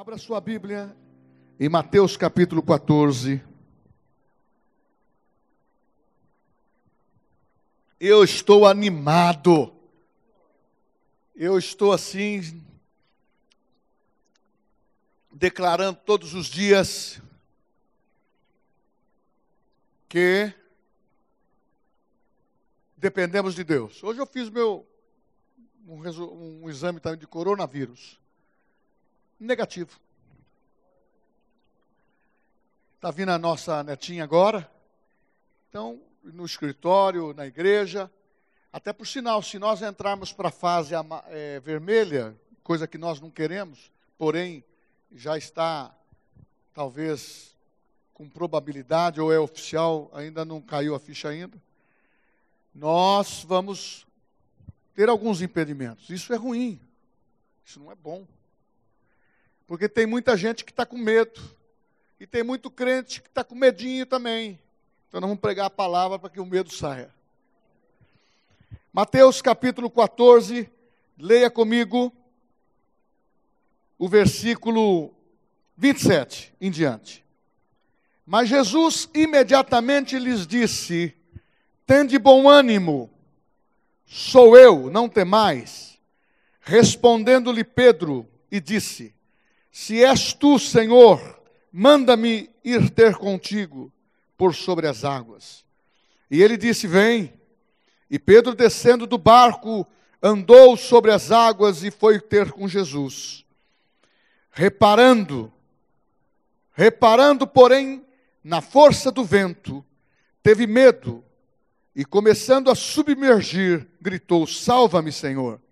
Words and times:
Abra 0.00 0.16
sua 0.16 0.40
Bíblia 0.40 0.96
em 1.58 1.68
Mateus 1.68 2.16
capítulo 2.16 2.62
14. 2.62 3.42
Eu 7.98 8.22
estou 8.22 8.64
animado. 8.64 9.74
Eu 11.34 11.58
estou 11.58 11.90
assim, 11.90 12.64
declarando 15.32 15.98
todos 16.06 16.32
os 16.32 16.46
dias 16.46 17.20
que 20.08 20.54
dependemos 22.96 23.52
de 23.52 23.64
Deus. 23.64 24.00
Hoje 24.04 24.20
eu 24.20 24.26
fiz 24.26 24.48
meu 24.48 24.86
um, 25.88 26.62
um 26.62 26.70
exame 26.70 27.00
também 27.00 27.18
de 27.18 27.26
coronavírus. 27.26 28.16
Negativo. 29.38 29.98
Está 32.96 33.12
vindo 33.12 33.30
a 33.30 33.38
nossa 33.38 33.84
netinha 33.84 34.24
agora. 34.24 34.68
Então, 35.68 36.00
no 36.24 36.44
escritório, 36.44 37.32
na 37.32 37.46
igreja. 37.46 38.10
Até 38.72 38.92
por 38.92 39.06
sinal, 39.06 39.40
se 39.42 39.58
nós 39.58 39.80
entrarmos 39.80 40.32
para 40.32 40.48
a 40.48 40.52
fase 40.52 40.94
é, 41.28 41.60
vermelha, 41.60 42.36
coisa 42.62 42.88
que 42.88 42.98
nós 42.98 43.20
não 43.20 43.30
queremos, 43.30 43.92
porém 44.18 44.64
já 45.12 45.38
está, 45.38 45.94
talvez, 46.74 47.56
com 48.12 48.28
probabilidade, 48.28 49.20
ou 49.20 49.32
é 49.32 49.38
oficial, 49.38 50.10
ainda 50.12 50.44
não 50.44 50.60
caiu 50.60 50.94
a 50.94 51.00
ficha 51.00 51.28
ainda, 51.28 51.56
nós 52.74 53.44
vamos 53.44 54.06
ter 54.94 55.08
alguns 55.08 55.40
impedimentos. 55.40 56.10
Isso 56.10 56.32
é 56.32 56.36
ruim. 56.36 56.80
Isso 57.64 57.78
não 57.78 57.90
é 57.92 57.94
bom. 57.94 58.26
Porque 59.68 59.88
tem 59.88 60.06
muita 60.06 60.36
gente 60.36 60.64
que 60.64 60.72
está 60.72 60.86
com 60.86 60.96
medo. 60.96 61.40
E 62.18 62.26
tem 62.26 62.42
muito 62.42 62.70
crente 62.70 63.20
que 63.20 63.28
está 63.28 63.44
com 63.44 63.54
medinho 63.54 64.06
também. 64.06 64.58
Então 65.08 65.20
nós 65.20 65.28
vamos 65.28 65.40
pregar 65.40 65.66
a 65.66 65.70
palavra 65.70 66.18
para 66.18 66.30
que 66.30 66.40
o 66.40 66.46
medo 66.46 66.72
saia. 66.72 67.10
Mateus 68.92 69.40
capítulo 69.42 69.88
14, 69.90 70.68
leia 71.18 71.50
comigo 71.50 72.12
o 73.98 74.08
versículo 74.08 75.14
27 75.76 76.54
em 76.60 76.70
diante. 76.70 77.24
Mas 78.26 78.48
Jesus 78.48 79.08
imediatamente 79.14 80.18
lhes 80.18 80.46
disse: 80.46 81.14
Tende 81.86 82.18
bom 82.18 82.48
ânimo, 82.48 83.10
sou 84.06 84.56
eu, 84.56 84.90
não 84.90 85.08
temais. 85.08 85.98
Respondendo-lhe 86.60 87.64
Pedro, 87.64 88.26
e 88.50 88.60
disse: 88.60 89.14
Se 89.80 90.02
és 90.02 90.32
tu, 90.32 90.58
Senhor, 90.58 91.40
manda-me 91.70 92.50
ir 92.64 92.90
ter 92.90 93.14
contigo 93.14 93.92
por 94.36 94.52
sobre 94.52 94.88
as 94.88 95.04
águas. 95.04 95.64
E 96.28 96.42
ele 96.42 96.56
disse: 96.56 96.88
Vem. 96.88 97.32
E 98.10 98.18
Pedro, 98.18 98.56
descendo 98.56 99.06
do 99.06 99.16
barco, 99.16 99.86
andou 100.20 100.76
sobre 100.76 101.12
as 101.12 101.30
águas 101.30 101.84
e 101.84 101.92
foi 101.92 102.20
ter 102.20 102.50
com 102.50 102.66
Jesus. 102.66 103.46
Reparando, 104.50 105.50
reparando, 106.72 107.46
porém, 107.46 108.04
na 108.42 108.60
força 108.60 109.12
do 109.12 109.24
vento, 109.24 109.86
teve 110.42 110.66
medo 110.66 111.24
e, 111.94 112.04
começando 112.04 112.68
a 112.68 112.74
submergir, 112.74 113.86
gritou: 114.00 114.44
Salva-me, 114.44 115.12
Senhor. 115.12 115.62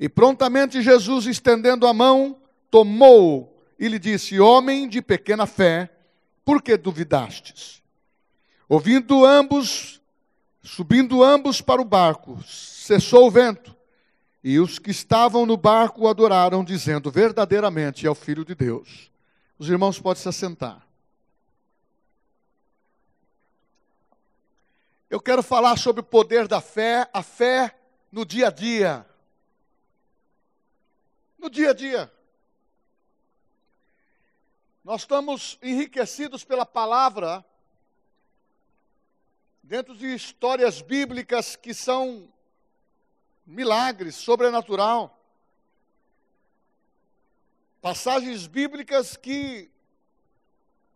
E 0.00 0.08
prontamente 0.08 0.82
Jesus, 0.82 1.26
estendendo 1.26 1.86
a 1.86 1.94
mão, 1.94 2.40
tomou 2.74 3.56
e 3.78 3.86
lhe 3.86 4.00
disse: 4.00 4.40
Homem 4.40 4.88
de 4.88 5.00
pequena 5.00 5.46
fé, 5.46 5.88
por 6.44 6.60
que 6.60 6.76
duvidastes? 6.76 7.80
Ouvindo 8.68 9.24
ambos, 9.24 10.02
subindo 10.60 11.22
ambos 11.22 11.60
para 11.60 11.80
o 11.80 11.84
barco, 11.84 12.42
cessou 12.42 13.28
o 13.28 13.30
vento, 13.30 13.76
e 14.42 14.58
os 14.58 14.80
que 14.80 14.90
estavam 14.90 15.46
no 15.46 15.56
barco 15.56 16.08
adoraram, 16.08 16.64
dizendo: 16.64 17.12
Verdadeiramente 17.12 18.08
é 18.08 18.10
o 18.10 18.14
Filho 18.14 18.44
de 18.44 18.56
Deus. 18.56 19.08
Os 19.56 19.68
irmãos 19.68 20.00
podem 20.00 20.20
se 20.20 20.28
assentar. 20.28 20.84
Eu 25.08 25.20
quero 25.20 25.44
falar 25.44 25.78
sobre 25.78 26.00
o 26.00 26.04
poder 26.04 26.48
da 26.48 26.60
fé, 26.60 27.08
a 27.12 27.22
fé 27.22 27.72
no 28.10 28.26
dia 28.26 28.48
a 28.48 28.50
dia. 28.50 29.06
No 31.38 31.48
dia 31.48 31.70
a 31.70 31.72
dia. 31.72 32.12
Nós 34.84 35.00
estamos 35.00 35.58
enriquecidos 35.62 36.44
pela 36.44 36.66
palavra, 36.66 37.42
dentro 39.62 39.96
de 39.96 40.14
histórias 40.14 40.82
bíblicas 40.82 41.56
que 41.56 41.72
são 41.72 42.28
milagres, 43.46 44.14
sobrenatural. 44.14 45.18
Passagens 47.80 48.46
bíblicas 48.46 49.16
que 49.16 49.70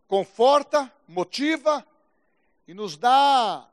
conforta, 0.07 0.91
motiva 1.07 1.83
e 2.67 2.75
nos 2.75 2.95
dá 2.95 3.67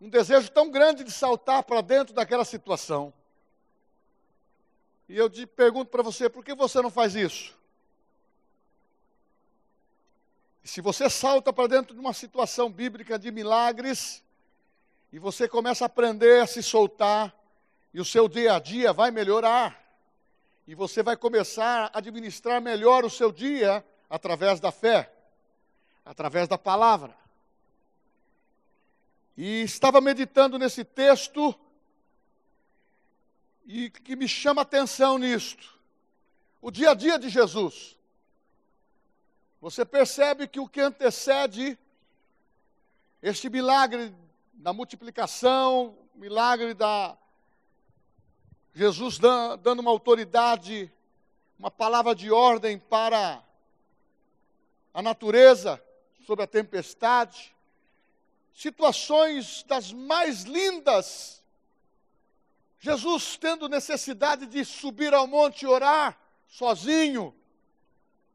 um 0.00 0.08
desejo 0.08 0.50
tão 0.50 0.72
grande 0.72 1.04
de 1.04 1.12
saltar 1.12 1.62
para 1.62 1.82
dentro 1.82 2.12
daquela 2.12 2.44
situação. 2.44 3.12
E 5.08 5.16
eu 5.16 5.30
te 5.30 5.46
pergunto 5.46 5.88
para 5.88 6.02
você, 6.02 6.28
por 6.28 6.44
que 6.44 6.52
você 6.52 6.82
não 6.82 6.90
faz 6.90 7.14
isso? 7.14 7.56
Se 10.68 10.82
você 10.82 11.08
salta 11.08 11.50
para 11.50 11.66
dentro 11.66 11.94
de 11.94 12.00
uma 12.00 12.12
situação 12.12 12.70
bíblica 12.70 13.18
de 13.18 13.30
milagres, 13.30 14.22
e 15.10 15.18
você 15.18 15.48
começa 15.48 15.82
a 15.82 15.86
aprender 15.86 16.42
a 16.42 16.46
se 16.46 16.62
soltar, 16.62 17.34
e 17.94 17.98
o 17.98 18.04
seu 18.04 18.28
dia 18.28 18.54
a 18.54 18.58
dia 18.58 18.92
vai 18.92 19.10
melhorar, 19.10 19.82
e 20.66 20.74
você 20.74 21.02
vai 21.02 21.16
começar 21.16 21.90
a 21.90 21.98
administrar 21.98 22.60
melhor 22.60 23.02
o 23.02 23.08
seu 23.08 23.32
dia 23.32 23.82
através 24.10 24.60
da 24.60 24.70
fé, 24.70 25.10
através 26.04 26.46
da 26.46 26.58
palavra. 26.58 27.16
E 29.38 29.62
estava 29.62 30.02
meditando 30.02 30.58
nesse 30.58 30.84
texto, 30.84 31.58
e 33.66 33.88
que 33.88 34.14
me 34.14 34.28
chama 34.28 34.60
atenção 34.60 35.16
nisto. 35.16 35.78
O 36.60 36.70
dia 36.70 36.90
a 36.90 36.94
dia 36.94 37.18
de 37.18 37.30
Jesus. 37.30 37.97
Você 39.60 39.84
percebe 39.84 40.46
que 40.46 40.60
o 40.60 40.68
que 40.68 40.80
antecede 40.80 41.76
este 43.20 43.50
milagre 43.50 44.14
da 44.52 44.72
multiplicação, 44.72 45.98
milagre 46.14 46.74
da 46.74 47.16
Jesus 48.72 49.18
dando 49.18 49.80
uma 49.80 49.90
autoridade, 49.90 50.92
uma 51.58 51.70
palavra 51.70 52.14
de 52.14 52.30
ordem 52.30 52.78
para 52.78 53.42
a 54.94 55.02
natureza 55.02 55.82
sobre 56.24 56.44
a 56.44 56.46
tempestade, 56.46 57.52
situações 58.54 59.64
das 59.64 59.92
mais 59.92 60.42
lindas. 60.42 61.42
Jesus 62.78 63.36
tendo 63.36 63.68
necessidade 63.68 64.46
de 64.46 64.64
subir 64.64 65.12
ao 65.12 65.26
monte 65.26 65.62
e 65.62 65.66
orar 65.66 66.16
sozinho, 66.46 67.34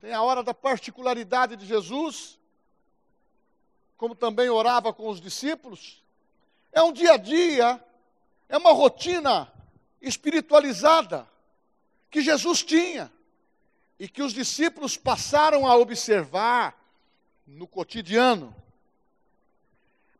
tem 0.04 0.12
a 0.12 0.22
hora 0.22 0.44
da 0.44 0.54
particularidade 0.54 1.56
de 1.56 1.66
Jesus, 1.66 2.38
como 3.96 4.14
também 4.14 4.50
orava 4.50 4.92
com 4.92 5.08
os 5.08 5.22
discípulos. 5.22 6.04
É 6.74 6.84
um 6.84 6.92
dia 6.92 7.14
a 7.14 7.18
dia, 7.18 7.82
é 8.50 8.58
uma 8.58 8.74
rotina 8.74 9.50
espiritualizada 10.02 11.26
que 12.12 12.22
Jesus 12.22 12.64
tinha 12.64 13.10
e 13.98 14.10
que 14.10 14.22
os 14.22 14.34
discípulos 14.34 14.98
passaram 14.98 15.66
a 15.66 15.78
observar 15.78 16.78
no 17.48 17.66
cotidiano. 17.66 18.54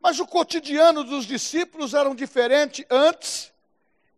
Mas 0.00 0.18
o 0.18 0.26
cotidiano 0.26 1.04
dos 1.04 1.26
discípulos 1.26 1.92
era 1.92 2.08
diferente 2.14 2.86
antes 2.88 3.52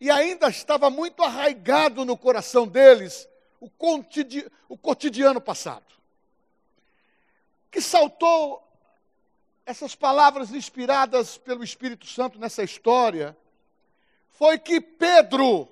e 0.00 0.12
ainda 0.12 0.46
estava 0.46 0.88
muito 0.90 1.24
arraigado 1.24 2.04
no 2.04 2.16
coração 2.16 2.68
deles 2.68 3.28
o, 3.60 3.68
cotidiano, 3.70 4.50
o 4.68 4.76
cotidiano 4.76 5.40
passado. 5.40 5.84
Que 7.70 7.80
saltou 7.80 8.62
essas 9.64 9.94
palavras 9.94 10.52
inspiradas 10.52 11.36
pelo 11.36 11.64
Espírito 11.64 12.06
Santo 12.06 12.38
nessa 12.38 12.62
história 12.62 13.36
foi 14.30 14.58
que 14.58 14.80
Pedro 14.80 15.68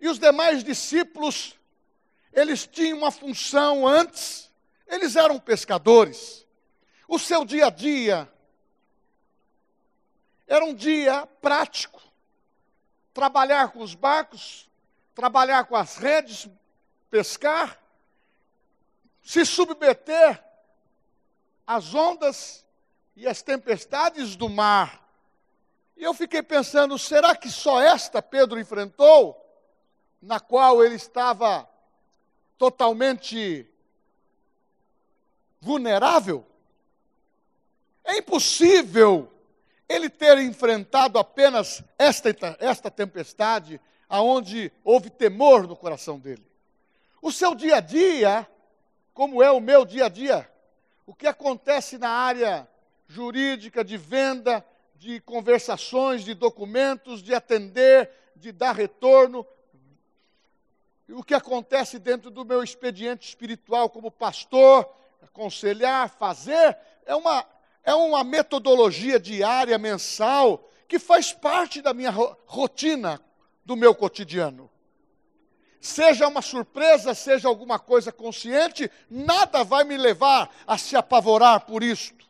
e 0.00 0.08
os 0.08 0.18
demais 0.18 0.64
discípulos, 0.64 1.56
eles 2.32 2.66
tinham 2.66 2.98
uma 2.98 3.12
função 3.12 3.86
antes, 3.86 4.50
eles 4.86 5.14
eram 5.14 5.38
pescadores. 5.38 6.44
O 7.06 7.20
seu 7.20 7.44
dia 7.44 7.66
a 7.66 7.70
dia 7.70 8.28
era 10.46 10.64
um 10.64 10.74
dia 10.74 11.24
prático. 11.40 12.02
Trabalhar 13.14 13.68
com 13.68 13.80
os 13.80 13.94
barcos, 13.94 14.68
trabalhar 15.14 15.64
com 15.64 15.76
as 15.76 15.96
redes, 15.96 16.48
pescar, 17.12 17.78
se 19.22 19.44
submeter 19.44 20.42
às 21.66 21.94
ondas 21.94 22.64
e 23.14 23.28
às 23.28 23.42
tempestades 23.42 24.34
do 24.34 24.48
mar. 24.48 25.06
E 25.94 26.02
eu 26.02 26.14
fiquei 26.14 26.42
pensando, 26.42 26.98
será 26.98 27.36
que 27.36 27.50
só 27.50 27.82
esta 27.82 28.22
Pedro 28.22 28.58
enfrentou, 28.58 29.38
na 30.22 30.40
qual 30.40 30.82
ele 30.82 30.94
estava 30.94 31.68
totalmente 32.56 33.68
vulnerável? 35.60 36.46
É 38.04 38.16
impossível 38.16 39.30
ele 39.86 40.08
ter 40.08 40.38
enfrentado 40.38 41.18
apenas 41.18 41.84
esta, 41.98 42.30
esta 42.58 42.90
tempestade, 42.90 43.78
aonde 44.08 44.72
houve 44.82 45.10
temor 45.10 45.68
no 45.68 45.76
coração 45.76 46.18
dele. 46.18 46.51
O 47.22 47.30
seu 47.30 47.54
dia 47.54 47.76
a 47.76 47.80
dia, 47.80 48.48
como 49.14 49.40
é 49.40 49.48
o 49.48 49.60
meu 49.60 49.84
dia 49.84 50.06
a 50.06 50.08
dia, 50.08 50.50
o 51.06 51.14
que 51.14 51.28
acontece 51.28 51.96
na 51.96 52.08
área 52.08 52.68
jurídica, 53.06 53.84
de 53.84 53.96
venda, 53.96 54.66
de 54.96 55.20
conversações, 55.20 56.24
de 56.24 56.34
documentos, 56.34 57.22
de 57.22 57.32
atender, 57.32 58.10
de 58.34 58.50
dar 58.50 58.72
retorno, 58.72 59.46
o 61.10 61.22
que 61.22 61.32
acontece 61.32 61.96
dentro 62.00 62.28
do 62.28 62.44
meu 62.44 62.60
expediente 62.60 63.28
espiritual 63.28 63.88
como 63.88 64.10
pastor, 64.10 64.92
aconselhar, 65.22 66.08
fazer, 66.08 66.76
é 67.06 67.14
uma, 67.14 67.46
é 67.84 67.94
uma 67.94 68.24
metodologia 68.24 69.20
diária, 69.20 69.78
mensal, 69.78 70.68
que 70.88 70.98
faz 70.98 71.32
parte 71.32 71.80
da 71.80 71.94
minha 71.94 72.10
rotina, 72.10 73.20
do 73.64 73.76
meu 73.76 73.94
cotidiano. 73.94 74.71
Seja 75.82 76.28
uma 76.28 76.40
surpresa, 76.40 77.12
seja 77.12 77.48
alguma 77.48 77.78
coisa 77.78 78.10
consciente, 78.10 78.90
nada 79.10 79.64
vai 79.64 79.82
me 79.82 79.96
levar 79.96 80.48
a 80.66 80.78
se 80.78 80.96
apavorar 80.96 81.66
por 81.66 81.82
isto. 81.82 82.24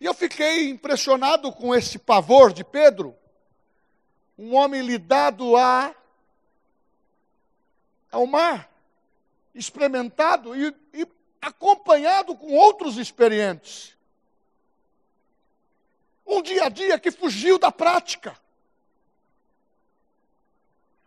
E 0.00 0.06
eu 0.06 0.14
fiquei 0.14 0.70
impressionado 0.70 1.50
com 1.52 1.74
esse 1.74 1.98
pavor 1.98 2.52
de 2.52 2.62
Pedro, 2.62 3.16
um 4.38 4.54
homem 4.54 4.80
lidado 4.80 5.56
a, 5.56 5.92
ao 8.10 8.26
mar, 8.26 8.70
experimentado 9.54 10.54
e, 10.56 10.74
e 10.92 11.06
acompanhado 11.42 12.36
com 12.36 12.52
outros 12.54 12.96
experientes 12.96 13.94
um 16.26 16.42
dia 16.42 16.64
a 16.64 16.68
dia 16.68 16.98
que 16.98 17.10
fugiu 17.10 17.58
da 17.58 17.70
prática. 17.70 18.36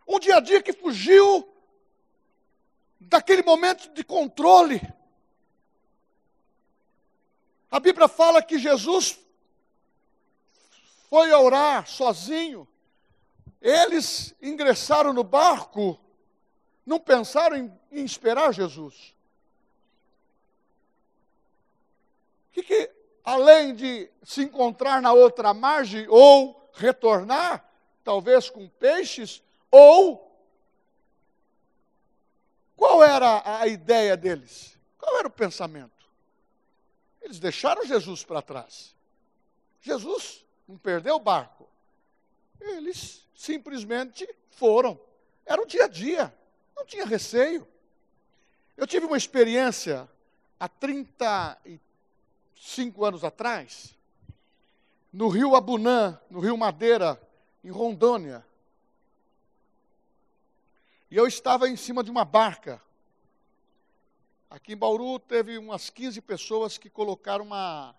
Um 0.08 0.18
dia 0.18 0.36
a 0.36 0.40
dia 0.40 0.62
que 0.62 0.72
fugiu 0.72 1.46
daquele 2.98 3.42
momento 3.42 3.90
de 3.90 4.02
controle. 4.02 4.80
A 7.70 7.78
Bíblia 7.78 8.08
fala 8.08 8.42
que 8.42 8.58
Jesus 8.58 9.20
foi 11.10 11.30
orar 11.30 11.86
sozinho. 11.86 12.66
Eles 13.60 14.34
ingressaram 14.40 15.12
no 15.12 15.22
barco, 15.22 16.00
não 16.86 16.98
pensaram 16.98 17.56
em, 17.58 17.78
em 17.92 18.02
esperar 18.02 18.54
Jesus. 18.54 19.14
O 22.48 22.52
que, 22.52 22.62
que 22.62 22.90
além 23.22 23.74
de 23.74 24.10
se 24.22 24.42
encontrar 24.42 25.02
na 25.02 25.12
outra 25.12 25.52
margem 25.52 26.06
ou 26.08 26.70
retornar, 26.72 27.62
talvez 28.02 28.48
com 28.48 28.66
peixes, 28.68 29.42
ou 29.70 30.24
qual 32.76 33.02
era 33.02 33.60
a 33.60 33.66
ideia 33.66 34.16
deles? 34.16 34.78
Qual 34.98 35.18
era 35.18 35.28
o 35.28 35.30
pensamento? 35.30 36.06
Eles 37.20 37.38
deixaram 37.38 37.84
Jesus 37.84 38.24
para 38.24 38.40
trás. 38.40 38.94
Jesus 39.80 40.44
não 40.66 40.76
perdeu 40.76 41.16
o 41.16 41.20
barco. 41.20 41.68
Eles 42.60 43.26
simplesmente 43.34 44.28
foram. 44.50 44.98
Era 45.44 45.62
o 45.62 45.66
dia 45.66 45.84
a 45.84 45.88
dia, 45.88 46.34
não 46.76 46.84
tinha 46.84 47.04
receio. 47.04 47.66
Eu 48.76 48.86
tive 48.86 49.06
uma 49.06 49.16
experiência 49.16 50.08
há 50.58 50.68
33 50.68 51.80
cinco 52.60 53.04
anos 53.04 53.24
atrás, 53.24 53.94
no 55.12 55.28
rio 55.28 55.54
Abunã, 55.54 56.20
no 56.28 56.40
rio 56.40 56.56
Madeira, 56.56 57.20
em 57.64 57.70
Rondônia. 57.70 58.44
E 61.10 61.16
eu 61.16 61.26
estava 61.26 61.68
em 61.68 61.76
cima 61.76 62.04
de 62.04 62.10
uma 62.10 62.24
barca. 62.24 62.82
Aqui 64.50 64.74
em 64.74 64.76
Bauru 64.76 65.18
teve 65.18 65.56
umas 65.56 65.88
15 65.88 66.20
pessoas 66.20 66.76
que 66.76 66.90
colocaram 66.90 67.46
uma, 67.46 67.94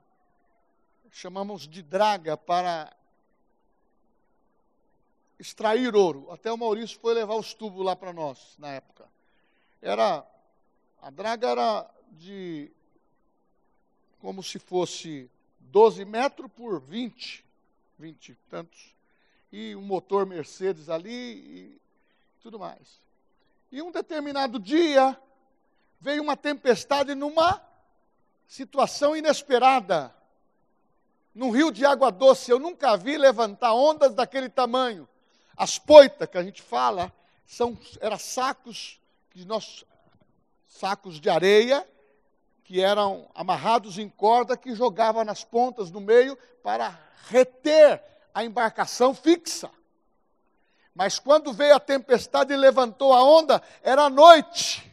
chamamos 1.11 1.67
de 1.67 1.81
draga, 1.81 2.37
para 2.37 2.95
extrair 5.39 5.95
ouro. 5.95 6.31
Até 6.31 6.51
o 6.51 6.57
Maurício 6.57 6.99
foi 6.99 7.15
levar 7.15 7.33
os 7.33 7.51
tubos 7.51 7.83
lá 7.83 7.95
para 7.95 8.13
nós, 8.13 8.55
na 8.59 8.69
época. 8.73 9.07
Era, 9.81 10.23
a 11.01 11.09
draga 11.09 11.47
era 11.47 11.89
de 12.11 12.71
como 14.19 14.43
se 14.43 14.59
fosse 14.59 15.31
12 15.61 16.05
metros 16.05 16.51
por 16.51 16.79
20, 16.79 17.43
20 17.97 18.29
e 18.29 18.35
tantos, 18.51 18.95
e 19.51 19.75
um 19.75 19.81
motor 19.81 20.27
Mercedes 20.27 20.89
ali 20.89 21.09
e 21.09 21.81
tudo 22.41 22.59
mais. 22.59 23.01
E 23.71 23.81
um 23.81 23.91
determinado 23.91 24.59
dia 24.59 25.17
veio 25.99 26.23
uma 26.23 26.37
tempestade 26.37 27.13
numa 27.13 27.61
situação 28.47 29.15
inesperada. 29.15 30.13
Num 31.35 31.51
rio 31.51 31.71
de 31.71 31.85
água 31.85 32.11
doce, 32.11 32.51
eu 32.51 32.59
nunca 32.59 32.97
vi 32.97 33.17
levantar 33.17 33.73
ondas 33.73 34.13
daquele 34.13 34.49
tamanho. 34.49 35.07
As 35.55 35.77
poitas 35.77 36.27
que 36.27 36.37
a 36.37 36.43
gente 36.43 36.61
fala 36.61 37.13
são 37.45 37.77
eram 37.99 38.17
sacos 38.17 38.99
que 39.31 39.45
nós 39.45 39.85
sacos 40.67 41.19
de 41.19 41.29
areia 41.29 41.87
que 42.63 42.81
eram 42.81 43.27
amarrados 43.33 43.97
em 43.97 44.07
corda 44.07 44.55
que 44.55 44.75
jogava 44.75 45.25
nas 45.25 45.43
pontas 45.43 45.89
do 45.89 45.99
meio 45.99 46.37
para 46.61 46.99
reter 47.27 47.99
a 48.33 48.43
embarcação 48.43 49.13
fixa. 49.13 49.71
Mas 50.99 51.17
quando 51.17 51.53
veio 51.53 51.73
a 51.73 51.79
tempestade 51.79 52.51
e 52.51 52.57
levantou 52.57 53.13
a 53.13 53.23
onda, 53.23 53.63
era 53.81 54.09
noite. 54.09 54.85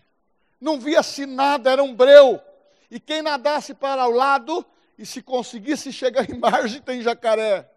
Não 0.60 0.78
via-se 0.78 1.26
nada, 1.26 1.72
era 1.72 1.82
um 1.82 1.92
breu. 1.92 2.40
E 2.88 3.00
quem 3.00 3.22
nadasse 3.22 3.74
para 3.74 4.06
o 4.06 4.12
lado 4.12 4.64
e 4.96 5.04
se 5.04 5.20
conseguisse 5.20 5.92
chegar 5.92 6.24
em 6.30 6.38
margem, 6.38 6.80
tem 6.80 7.02
jacaré. 7.02 7.68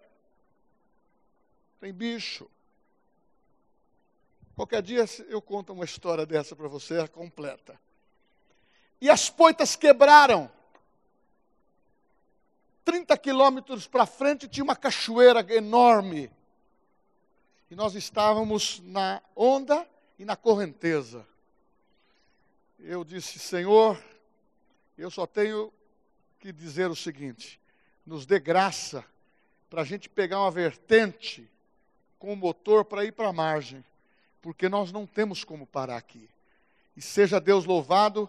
Tem 1.80 1.92
bicho. 1.92 2.48
Qualquer 4.56 4.84
dia 4.84 5.06
eu 5.28 5.42
conto 5.42 5.74
uma 5.74 5.86
história 5.86 6.24
dessa 6.24 6.56
para 6.56 6.68
você, 6.68 7.08
completa 7.08 7.80
e 9.02 9.10
as 9.10 9.30
poitas 9.30 9.76
quebraram. 9.76 10.50
30 12.84 13.18
quilômetros 13.18 13.88
para 13.88 14.06
frente 14.06 14.48
tinha 14.48 14.64
uma 14.64 14.76
cachoeira 14.76 15.46
enorme. 15.54 16.30
E 17.70 17.76
nós 17.76 17.94
estávamos 17.94 18.82
na 18.84 19.22
onda 19.36 19.88
e 20.18 20.26
na 20.26 20.36
correnteza. 20.36 21.26
Eu 22.80 23.04
disse, 23.04 23.38
Senhor, 23.38 24.02
eu 24.98 25.12
só 25.12 25.28
tenho 25.28 25.72
que 26.40 26.52
dizer 26.52 26.90
o 26.90 26.96
seguinte: 26.96 27.60
nos 28.06 28.26
dê 28.26 28.40
graça 28.40 29.06
para 29.70 29.84
a 29.84 29.86
gente 29.86 30.10
pegar 30.10 30.40
uma 30.40 30.50
vertente 30.50 31.48
com 32.18 32.34
o 32.34 32.36
motor 32.36 32.84
para 32.84 33.06
ir 33.06 33.12
para 33.12 33.30
a 33.30 33.34
margem, 33.34 33.86
porque 34.42 34.68
nós 34.68 34.92
não 34.92 35.06
temos 35.06 35.44
como 35.44 35.68
parar 35.68 35.98
aqui. 35.98 36.28
E 36.98 37.02
seja 37.02 37.40
Deus 37.40 37.66
louvado 37.66 38.28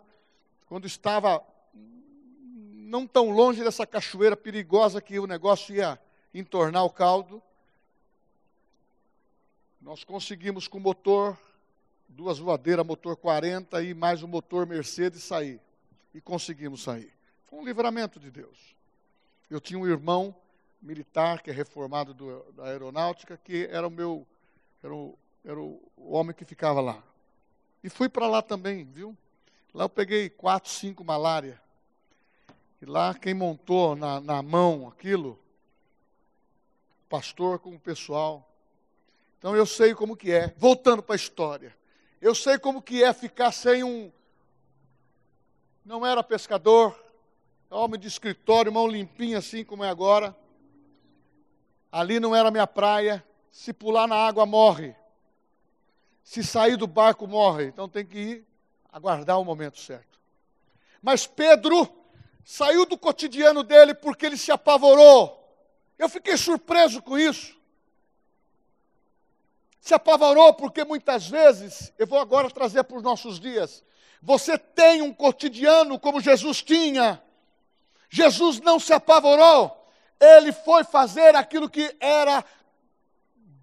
quando 0.67 0.87
estava 0.87 1.43
não 1.73 3.07
tão 3.07 3.31
longe 3.31 3.65
dessa 3.65 3.87
cachoeira 3.87 4.37
perigosa 4.37 5.01
que 5.01 5.19
o 5.19 5.27
negócio 5.27 5.75
ia 5.75 5.99
entornar 6.35 6.85
o 6.85 6.91
caldo, 6.91 7.43
nós 9.81 10.05
conseguimos 10.05 10.69
com 10.69 10.77
o 10.77 10.81
motor, 10.81 11.39
duas 12.07 12.39
voadeiras, 12.39 12.85
motor 12.85 13.17
40 13.17 13.83
e 13.83 13.95
mais 13.95 14.23
um 14.23 14.29
motor 14.29 14.67
Mercedes 14.67 15.23
sair. 15.23 15.59
E 16.13 16.21
conseguimos 16.21 16.83
sair. 16.83 17.11
Foi 17.47 17.59
um 17.59 17.65
livramento 17.65 18.21
de 18.21 18.31
Deus. 18.31 18.77
Eu 19.49 19.61
tinha 19.61 19.79
um 19.79 19.87
irmão 19.87 20.35
militar, 20.83 21.43
que 21.43 21.51
é 21.51 21.53
reformado 21.53 22.13
do, 22.13 22.43
da 22.53 22.65
aeronáutica, 22.65 23.39
que 23.39 23.69
era 23.71 23.87
o 23.87 23.91
meu, 23.91 24.27
era 24.83 24.95
o, 24.95 25.19
era 25.45 25.59
o 25.59 25.81
homem 25.97 26.35
que 26.35 26.45
ficava 26.45 26.81
lá. 26.81 27.03
E 27.83 27.89
fui 27.89 28.09
para 28.09 28.27
lá 28.27 28.43
também, 28.43 28.85
viu? 28.85 29.17
Lá 29.73 29.85
eu 29.85 29.89
peguei 29.89 30.29
quatro, 30.29 30.71
cinco 30.71 31.03
malária. 31.03 31.61
E 32.83 32.87
lá 32.87 33.15
quem 33.15 33.33
montou 33.33 33.97
na, 33.97 34.21
na 34.21 34.43
mão 34.43 34.89
aquilo, 34.89 35.39
pastor 37.09 37.59
com 37.59 37.75
o 37.75 37.81
pessoal. 37.81 38.50
Então 39.41 39.57
eu 39.57 39.67
sei 39.67 39.95
como 39.95 40.17
que 40.17 40.31
é. 40.31 40.55
Voltando 40.57 41.03
para 41.03 41.15
a 41.15 41.17
história. 41.17 41.77
Eu 42.21 42.35
sei 42.35 42.59
como 42.59 42.81
que 42.81 43.03
é 43.03 43.13
ficar 43.13 43.51
sem 43.51 43.83
um, 43.83 44.13
não 45.85 46.05
era 46.05 46.23
pescador, 46.23 46.97
homem 47.71 47.99
de 47.99 48.07
escritório, 48.07 48.73
mão 48.73 48.87
limpinha 48.87 49.39
assim 49.39 49.65
como 49.65 49.83
é 49.83 49.89
agora. 49.89 50.37
Ali 51.91 52.21
não 52.21 52.37
era 52.37 52.51
minha 52.51 52.67
praia. 52.67 53.25
Se 53.51 53.73
pular 53.73 54.07
na 54.07 54.15
água, 54.15 54.47
morre. 54.47 54.95
Se 56.23 56.45
sair 56.45 56.77
do 56.77 56.87
barco, 56.87 57.27
morre. 57.27 57.65
Então 57.65 57.89
tem 57.89 58.07
que 58.07 58.19
ir 58.19 58.47
aguardar 58.93 59.41
o 59.41 59.45
momento 59.45 59.81
certo. 59.81 60.21
Mas 61.03 61.27
Pedro 61.27 61.89
saiu 62.45 62.87
do 62.87 62.97
cotidiano 62.97 63.65
dele 63.65 63.95
porque 63.95 64.27
ele 64.27 64.37
se 64.37 64.53
apavorou. 64.53 65.37
Eu 65.99 66.09
fiquei 66.09 66.37
surpreso 66.37 67.03
com 67.03 67.19
isso. 67.19 67.60
Se 69.81 69.95
apavorou 69.95 70.53
porque 70.55 70.85
muitas 70.85 71.27
vezes, 71.27 71.93
eu 71.99 72.07
vou 72.07 72.19
agora 72.19 72.51
trazer 72.51 72.85
para 72.85 72.99
os 72.99 73.03
nossos 73.03 73.41
dias, 73.41 73.83
você 74.23 74.59
tem 74.59 75.01
um 75.01 75.13
cotidiano 75.13 75.99
como 75.99 76.21
Jesus 76.21 76.63
tinha. 76.63 77.23
Jesus 78.11 78.61
não 78.61 78.79
se 78.79 78.93
apavorou, 78.93 79.77
ele 80.21 80.53
foi 80.53 80.85
fazer 80.85 81.35
aquilo 81.35 81.71
que 81.71 81.95
era 81.99 82.45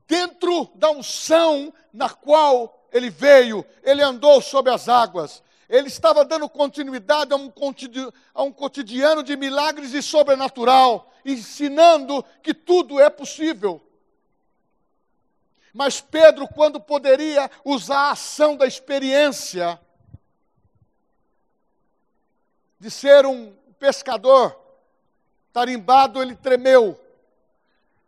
dentro 0.07 0.69
da 0.73 0.89
unção 0.89 1.71
na 1.93 2.09
qual 2.09 2.87
ele 2.91 3.09
veio, 3.09 3.65
ele 3.83 4.01
andou 4.01 4.41
sobre 4.41 4.71
as 4.71 4.89
águas. 4.89 5.43
Ele 5.69 5.87
estava 5.87 6.23
dando 6.23 6.47
continuidade 6.47 7.33
a 7.33 7.35
um, 7.35 7.51
a 8.33 8.43
um 8.43 8.51
cotidiano 8.51 9.21
de 9.21 9.35
milagres 9.35 9.93
e 9.93 10.01
sobrenatural, 10.01 11.11
ensinando 11.25 12.23
que 12.41 12.53
tudo 12.53 12.99
é 12.99 13.09
possível. 13.09 13.81
Mas 15.77 16.01
Pedro, 16.01 16.47
quando 16.47 16.79
poderia 16.79 17.51
usar 17.63 18.07
a 18.07 18.11
ação 18.13 18.57
da 18.57 18.65
experiência, 18.65 19.79
de 22.79 22.89
ser 22.89 23.27
um 23.27 23.53
pescador 23.77 24.59
tarimbado, 25.53 26.19
ele 26.19 26.35
tremeu. 26.35 26.99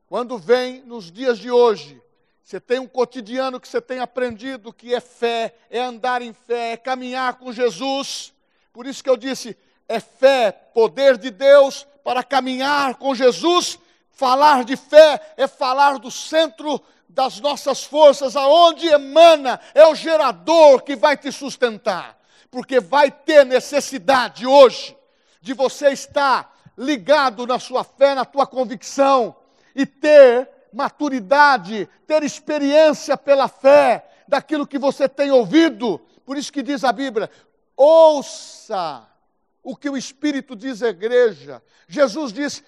Quando 0.08 0.36
vem 0.36 0.82
nos 0.82 1.12
dias 1.12 1.38
de 1.38 1.52
hoje, 1.52 2.02
você 2.44 2.60
tem 2.60 2.80
um 2.80 2.88
cotidiano 2.88 3.60
que 3.60 3.68
você 3.68 3.80
tem 3.80 4.00
aprendido 4.00 4.74
que 4.74 4.96
é 4.96 5.00
fé, 5.00 5.54
é 5.70 5.80
andar 5.80 6.24
em 6.24 6.34
fé, 6.34 6.72
é 6.72 6.78
caminhar 6.78 7.36
com 7.36 7.54
Jesus. 7.54 8.34
Por 8.74 8.88
isso 8.88 9.04
que 9.04 9.10
eu 9.12 9.16
disse, 9.16 9.56
é 9.88 10.00
fé, 10.00 10.52
poder 10.74 11.20
de 11.20 11.30
Deus 11.30 11.86
para 12.04 12.24
caminhar 12.24 12.96
com 12.96 13.14
Jesus. 13.14 13.78
Falar 14.10 14.64
de 14.64 14.76
fé 14.76 15.34
é 15.38 15.48
falar 15.48 16.00
do 16.00 16.10
centro 16.10 16.82
das 17.10 17.40
nossas 17.40 17.84
forças, 17.84 18.36
aonde 18.36 18.88
emana, 18.88 19.60
é 19.74 19.86
o 19.86 19.96
gerador 19.96 20.84
que 20.84 20.96
vai 20.96 21.18
te 21.18 21.32
sustentar 21.32 22.20
porque 22.52 22.80
vai 22.80 23.12
ter 23.12 23.46
necessidade 23.46 24.46
hoje 24.46 24.98
de 25.42 25.54
você 25.54 25.90
estar 25.90 26.56
ligado 26.78 27.46
na 27.46 27.60
sua 27.60 27.84
fé, 27.84 28.16
na 28.16 28.26
tua 28.26 28.48
convicção 28.48 29.36
e 29.76 29.86
ter 29.86 30.50
maturidade, 30.74 31.88
ter 32.08 32.24
experiência 32.24 33.16
pela 33.18 33.48
fé 33.48 34.08
daquilo 34.28 34.68
que 34.68 34.78
você 34.78 35.08
tem 35.08 35.32
ouvido. 35.32 36.00
Por 36.26 36.38
isso 36.38 36.52
que 36.52 36.64
diz 36.64 36.84
a 36.84 36.92
Bíblia: 36.92 37.30
ouça 37.76 39.08
o 39.64 39.76
que 39.76 39.90
o 39.90 39.98
Espírito 39.98 40.56
diz 40.56 40.82
à 40.82 40.90
igreja. 40.90 41.62
Jesus 41.88 42.34
diz: 42.34 42.64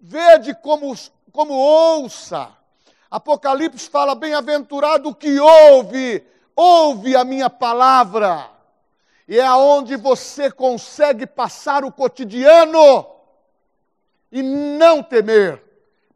vede 0.00 0.54
como, 0.54 0.94
como 1.32 1.54
ouça. 1.54 2.56
Apocalipse 3.10 3.88
fala: 3.90 4.14
bem-aventurado 4.14 5.14
que 5.14 5.38
ouve, 5.38 6.24
ouve 6.54 7.16
a 7.16 7.24
minha 7.24 7.50
palavra. 7.50 8.48
E 9.26 9.38
é 9.38 9.44
aonde 9.44 9.96
você 9.96 10.50
consegue 10.50 11.26
passar 11.26 11.84
o 11.84 11.92
cotidiano 11.92 13.06
e 14.30 14.42
não 14.42 15.02
temer. 15.02 15.62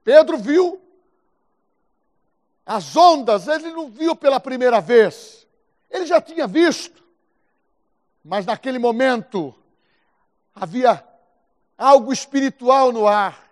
Pedro 0.02 0.36
viu 0.36 0.80
as 2.66 2.96
ondas, 2.96 3.46
ele 3.46 3.70
não 3.70 3.90
viu 3.90 4.16
pela 4.16 4.40
primeira 4.40 4.80
vez, 4.80 5.46
ele 5.90 6.06
já 6.06 6.20
tinha 6.20 6.46
visto, 6.46 7.04
mas 8.24 8.46
naquele 8.46 8.78
momento 8.78 9.54
havia 10.54 11.04
algo 11.76 12.12
espiritual 12.12 12.90
no 12.90 13.06
ar, 13.06 13.43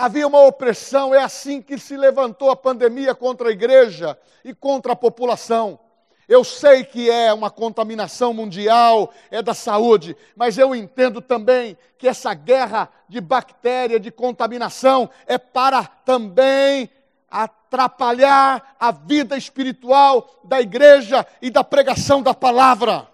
havia 0.00 0.26
uma 0.26 0.40
opressão, 0.40 1.14
é 1.14 1.22
assim 1.22 1.60
que 1.60 1.76
se 1.78 1.94
levantou 1.94 2.50
a 2.50 2.56
pandemia 2.56 3.14
contra 3.14 3.48
a 3.48 3.52
igreja 3.52 4.18
e 4.42 4.54
contra 4.54 4.94
a 4.94 4.96
população. 4.96 5.78
Eu 6.26 6.42
sei 6.42 6.84
que 6.84 7.10
é 7.10 7.32
uma 7.34 7.50
contaminação 7.50 8.32
mundial, 8.32 9.12
é 9.30 9.42
da 9.42 9.52
saúde, 9.52 10.16
mas 10.34 10.56
eu 10.56 10.74
entendo 10.74 11.20
também 11.20 11.76
que 11.98 12.08
essa 12.08 12.32
guerra 12.32 12.88
de 13.08 13.20
bactéria, 13.20 14.00
de 14.00 14.10
contaminação, 14.10 15.10
é 15.26 15.36
para 15.36 15.84
também 15.84 16.88
atrapalhar 17.30 18.76
a 18.80 18.90
vida 18.90 19.36
espiritual 19.36 20.40
da 20.44 20.60
igreja 20.60 21.26
e 21.42 21.50
da 21.50 21.62
pregação 21.62 22.22
da 22.22 22.32
palavra. 22.32 23.06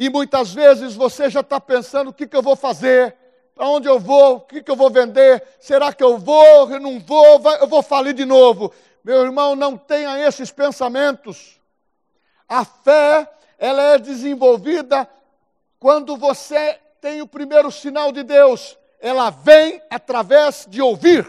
E 0.00 0.08
muitas 0.08 0.54
vezes 0.54 0.94
você 0.94 1.28
já 1.28 1.40
está 1.40 1.60
pensando: 1.60 2.08
o 2.08 2.12
que, 2.14 2.26
que 2.26 2.34
eu 2.34 2.40
vou 2.40 2.56
fazer? 2.56 3.14
Para 3.54 3.68
onde 3.68 3.86
eu 3.86 4.00
vou? 4.00 4.36
O 4.36 4.40
que, 4.40 4.62
que 4.62 4.70
eu 4.70 4.74
vou 4.74 4.88
vender? 4.88 5.46
Será 5.60 5.92
que 5.92 6.02
eu 6.02 6.16
vou? 6.16 6.70
Eu 6.70 6.80
não 6.80 6.98
vou? 6.98 7.42
Eu 7.60 7.68
vou 7.68 7.82
falir 7.82 8.14
de 8.14 8.24
novo. 8.24 8.72
Meu 9.04 9.20
irmão, 9.20 9.54
não 9.54 9.76
tenha 9.76 10.18
esses 10.26 10.50
pensamentos. 10.50 11.60
A 12.48 12.64
fé, 12.64 13.30
ela 13.58 13.82
é 13.82 13.98
desenvolvida 13.98 15.06
quando 15.78 16.16
você 16.16 16.78
tem 16.98 17.20
o 17.20 17.26
primeiro 17.26 17.70
sinal 17.70 18.10
de 18.10 18.22
Deus. 18.22 18.78
Ela 19.00 19.28
vem 19.28 19.82
através 19.90 20.66
de 20.66 20.80
ouvir. 20.80 21.26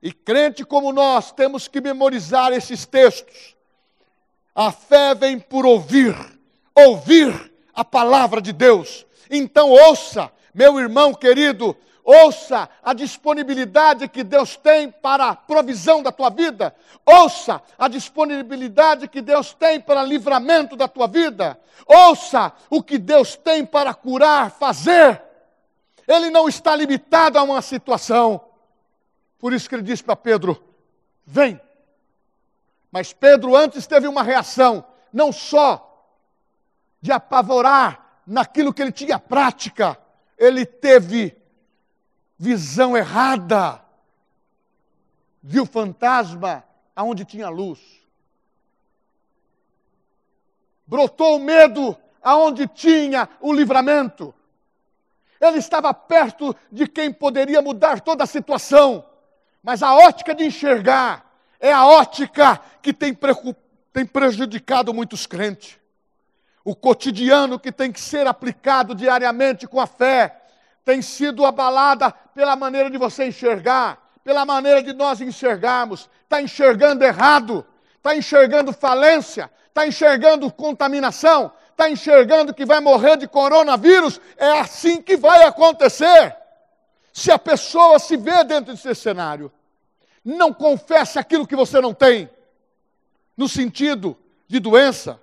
E 0.00 0.10
crente 0.10 0.64
como 0.64 0.94
nós, 0.94 1.30
temos 1.30 1.68
que 1.68 1.78
memorizar 1.78 2.54
esses 2.54 2.86
textos. 2.86 3.54
A 4.54 4.72
fé 4.72 5.14
vem 5.14 5.38
por 5.38 5.66
ouvir, 5.66 6.16
ouvir 6.74 7.52
a 7.74 7.84
palavra 7.84 8.40
de 8.40 8.52
Deus. 8.52 9.06
Então 9.30 9.70
ouça, 9.70 10.30
meu 10.54 10.78
irmão 10.78 11.14
querido, 11.14 11.76
Ouça 12.04 12.68
a 12.82 12.92
disponibilidade 12.92 14.08
que 14.08 14.24
Deus 14.24 14.56
tem 14.56 14.90
para 14.90 15.28
a 15.28 15.36
provisão 15.36 16.02
da 16.02 16.10
tua 16.10 16.30
vida. 16.30 16.74
Ouça 17.06 17.62
a 17.78 17.86
disponibilidade 17.86 19.06
que 19.06 19.20
Deus 19.20 19.54
tem 19.54 19.80
para 19.80 20.02
livramento 20.02 20.74
da 20.74 20.88
tua 20.88 21.06
vida. 21.06 21.58
Ouça 21.86 22.52
o 22.68 22.82
que 22.82 22.98
Deus 22.98 23.36
tem 23.36 23.64
para 23.64 23.94
curar, 23.94 24.50
fazer. 24.50 25.22
Ele 26.06 26.28
não 26.28 26.48
está 26.48 26.74
limitado 26.74 27.38
a 27.38 27.44
uma 27.44 27.62
situação. 27.62 28.40
Por 29.38 29.52
isso 29.52 29.68
que 29.68 29.74
ele 29.76 29.82
disse 29.82 30.02
para 30.02 30.16
Pedro: 30.16 30.60
Vem. 31.24 31.60
Mas 32.90 33.12
Pedro 33.12 33.56
antes 33.56 33.86
teve 33.86 34.08
uma 34.08 34.24
reação, 34.24 34.84
não 35.12 35.30
só 35.32 35.91
de 37.02 37.10
apavorar 37.10 38.22
naquilo 38.24 38.72
que 38.72 38.80
ele 38.80 38.92
tinha 38.92 39.18
prática, 39.18 39.98
ele 40.38 40.64
teve 40.64 41.36
visão 42.38 42.96
errada, 42.96 43.82
viu 45.42 45.66
fantasma 45.66 46.64
aonde 46.94 47.24
tinha 47.24 47.48
luz. 47.48 47.80
Brotou 50.86 51.36
o 51.36 51.40
medo 51.40 51.96
aonde 52.22 52.68
tinha 52.68 53.28
o 53.40 53.52
livramento. 53.52 54.32
Ele 55.40 55.58
estava 55.58 55.92
perto 55.92 56.54
de 56.70 56.86
quem 56.86 57.12
poderia 57.12 57.60
mudar 57.60 58.00
toda 58.00 58.22
a 58.22 58.28
situação, 58.28 59.04
mas 59.60 59.82
a 59.82 59.92
ótica 59.94 60.32
de 60.34 60.44
enxergar 60.44 61.28
é 61.58 61.72
a 61.72 61.84
ótica 61.84 62.60
que 62.80 62.92
tem, 62.92 63.16
tem 63.92 64.06
prejudicado 64.06 64.94
muitos 64.94 65.26
crentes. 65.26 65.81
O 66.64 66.76
cotidiano 66.76 67.58
que 67.58 67.72
tem 67.72 67.90
que 67.90 68.00
ser 68.00 68.26
aplicado 68.26 68.94
diariamente 68.94 69.66
com 69.66 69.80
a 69.80 69.86
fé 69.86 70.36
tem 70.84 71.02
sido 71.02 71.44
abalada 71.44 72.10
pela 72.10 72.56
maneira 72.56 72.90
de 72.90 72.98
você 72.98 73.26
enxergar, 73.26 73.98
pela 74.22 74.44
maneira 74.44 74.82
de 74.82 74.92
nós 74.92 75.20
enxergarmos. 75.20 76.08
Está 76.24 76.40
enxergando 76.40 77.04
errado, 77.04 77.66
está 77.96 78.16
enxergando 78.16 78.72
falência, 78.72 79.50
está 79.68 79.86
enxergando 79.86 80.52
contaminação, 80.52 81.52
está 81.70 81.90
enxergando 81.90 82.54
que 82.54 82.64
vai 82.64 82.80
morrer 82.80 83.16
de 83.16 83.26
coronavírus. 83.26 84.20
É 84.36 84.60
assim 84.60 85.02
que 85.02 85.16
vai 85.16 85.44
acontecer. 85.44 86.36
Se 87.12 87.30
a 87.30 87.38
pessoa 87.38 87.98
se 87.98 88.16
vê 88.16 88.44
dentro 88.44 88.72
desse 88.72 88.94
cenário, 88.94 89.52
não 90.24 90.52
confesse 90.52 91.18
aquilo 91.18 91.46
que 91.46 91.56
você 91.56 91.80
não 91.80 91.92
tem, 91.92 92.30
no 93.36 93.48
sentido 93.48 94.16
de 94.46 94.60
doença, 94.60 95.20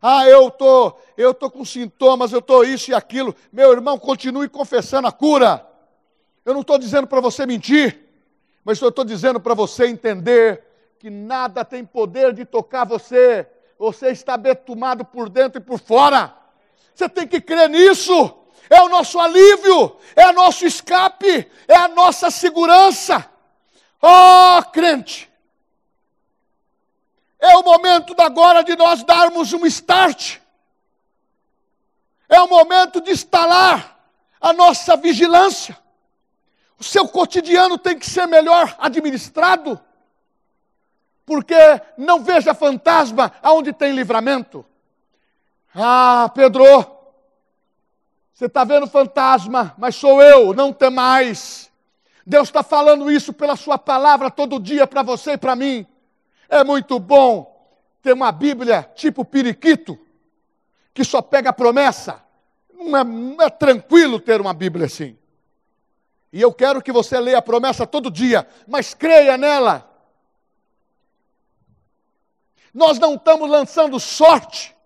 ah, 0.00 0.26
eu 0.26 0.50
tô, 0.50 0.96
eu 1.16 1.34
tô 1.34 1.50
com 1.50 1.64
sintomas, 1.64 2.32
eu 2.32 2.40
tô 2.40 2.62
isso 2.62 2.90
e 2.90 2.94
aquilo. 2.94 3.34
Meu 3.52 3.72
irmão, 3.72 3.98
continue 3.98 4.48
confessando 4.48 5.08
a 5.08 5.12
cura. 5.12 5.66
Eu 6.44 6.54
não 6.54 6.60
estou 6.60 6.78
dizendo 6.78 7.06
para 7.06 7.20
você 7.20 7.44
mentir, 7.44 7.98
mas 8.64 8.80
eu 8.80 8.88
estou 8.88 9.04
dizendo 9.04 9.40
para 9.40 9.54
você 9.54 9.86
entender 9.86 10.64
que 10.98 11.10
nada 11.10 11.64
tem 11.64 11.84
poder 11.84 12.32
de 12.32 12.44
tocar 12.44 12.84
você, 12.84 13.46
você 13.78 14.08
está 14.08 14.36
betumado 14.36 15.04
por 15.04 15.28
dentro 15.28 15.60
e 15.60 15.64
por 15.64 15.78
fora. 15.78 16.34
Você 16.94 17.08
tem 17.08 17.26
que 17.26 17.40
crer 17.40 17.68
nisso. 17.68 18.34
É 18.70 18.82
o 18.82 18.88
nosso 18.88 19.18
alívio, 19.18 19.96
é 20.14 20.28
o 20.28 20.32
nosso 20.32 20.66
escape, 20.66 21.48
é 21.66 21.76
a 21.76 21.88
nossa 21.88 22.30
segurança. 22.30 23.24
Oh, 24.00 24.62
crente, 24.70 25.27
é 27.40 27.56
o 27.56 27.62
momento 27.62 28.14
agora 28.20 28.62
de 28.62 28.74
nós 28.76 29.04
darmos 29.04 29.52
um 29.52 29.64
start. 29.66 30.38
É 32.28 32.40
o 32.40 32.48
momento 32.48 33.00
de 33.00 33.12
instalar 33.12 33.98
a 34.40 34.52
nossa 34.52 34.96
vigilância. 34.96 35.76
O 36.78 36.84
seu 36.84 37.08
cotidiano 37.08 37.78
tem 37.78 37.98
que 37.98 38.08
ser 38.08 38.26
melhor 38.26 38.74
administrado. 38.78 39.80
Porque 41.24 41.54
não 41.96 42.22
veja 42.22 42.54
fantasma 42.54 43.32
aonde 43.42 43.72
tem 43.72 43.92
livramento. 43.92 44.64
Ah, 45.74 46.30
Pedro, 46.34 46.64
você 48.32 48.46
está 48.46 48.64
vendo 48.64 48.86
fantasma, 48.86 49.74
mas 49.78 49.96
sou 49.96 50.22
eu, 50.22 50.54
não 50.54 50.72
tem 50.72 50.90
mais. 50.90 51.70
Deus 52.26 52.48
está 52.48 52.62
falando 52.62 53.10
isso 53.10 53.32
pela 53.32 53.56
Sua 53.56 53.78
palavra 53.78 54.30
todo 54.30 54.60
dia 54.60 54.86
para 54.86 55.02
você 55.02 55.32
e 55.32 55.38
para 55.38 55.56
mim. 55.56 55.86
É 56.48 56.64
muito 56.64 56.98
bom 56.98 57.54
ter 58.02 58.12
uma 58.12 58.32
Bíblia 58.32 58.90
tipo 58.94 59.24
periquito, 59.24 59.98
que 60.94 61.04
só 61.04 61.20
pega 61.20 61.52
promessa. 61.52 62.22
Não 62.72 62.96
é, 62.96 63.04
não 63.04 63.42
é 63.42 63.50
tranquilo 63.50 64.18
ter 64.18 64.40
uma 64.40 64.54
Bíblia 64.54 64.86
assim. 64.86 65.16
E 66.32 66.40
eu 66.40 66.52
quero 66.52 66.82
que 66.82 66.92
você 66.92 67.18
leia 67.18 67.38
a 67.38 67.42
promessa 67.42 67.86
todo 67.86 68.10
dia, 68.10 68.46
mas 68.66 68.94
creia 68.94 69.36
nela. 69.36 69.88
Nós 72.72 72.98
não 72.98 73.14
estamos 73.14 73.48
lançando 73.50 73.98
sorte. 73.98 74.76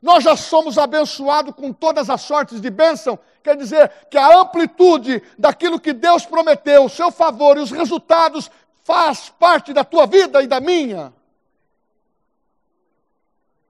Nós 0.00 0.22
já 0.22 0.36
somos 0.36 0.76
abençoados 0.76 1.54
com 1.54 1.72
todas 1.72 2.10
as 2.10 2.20
sortes 2.20 2.60
de 2.60 2.68
bênção. 2.68 3.18
Quer 3.42 3.56
dizer 3.56 3.90
que 4.10 4.18
a 4.18 4.38
amplitude 4.38 5.22
daquilo 5.38 5.80
que 5.80 5.94
Deus 5.94 6.26
prometeu, 6.26 6.84
o 6.84 6.90
seu 6.90 7.10
favor 7.10 7.56
e 7.56 7.60
os 7.60 7.70
resultados 7.70 8.50
faz 8.84 9.30
parte 9.30 9.72
da 9.72 9.82
tua 9.82 10.06
vida 10.06 10.42
e 10.42 10.46
da 10.46 10.60
minha. 10.60 11.12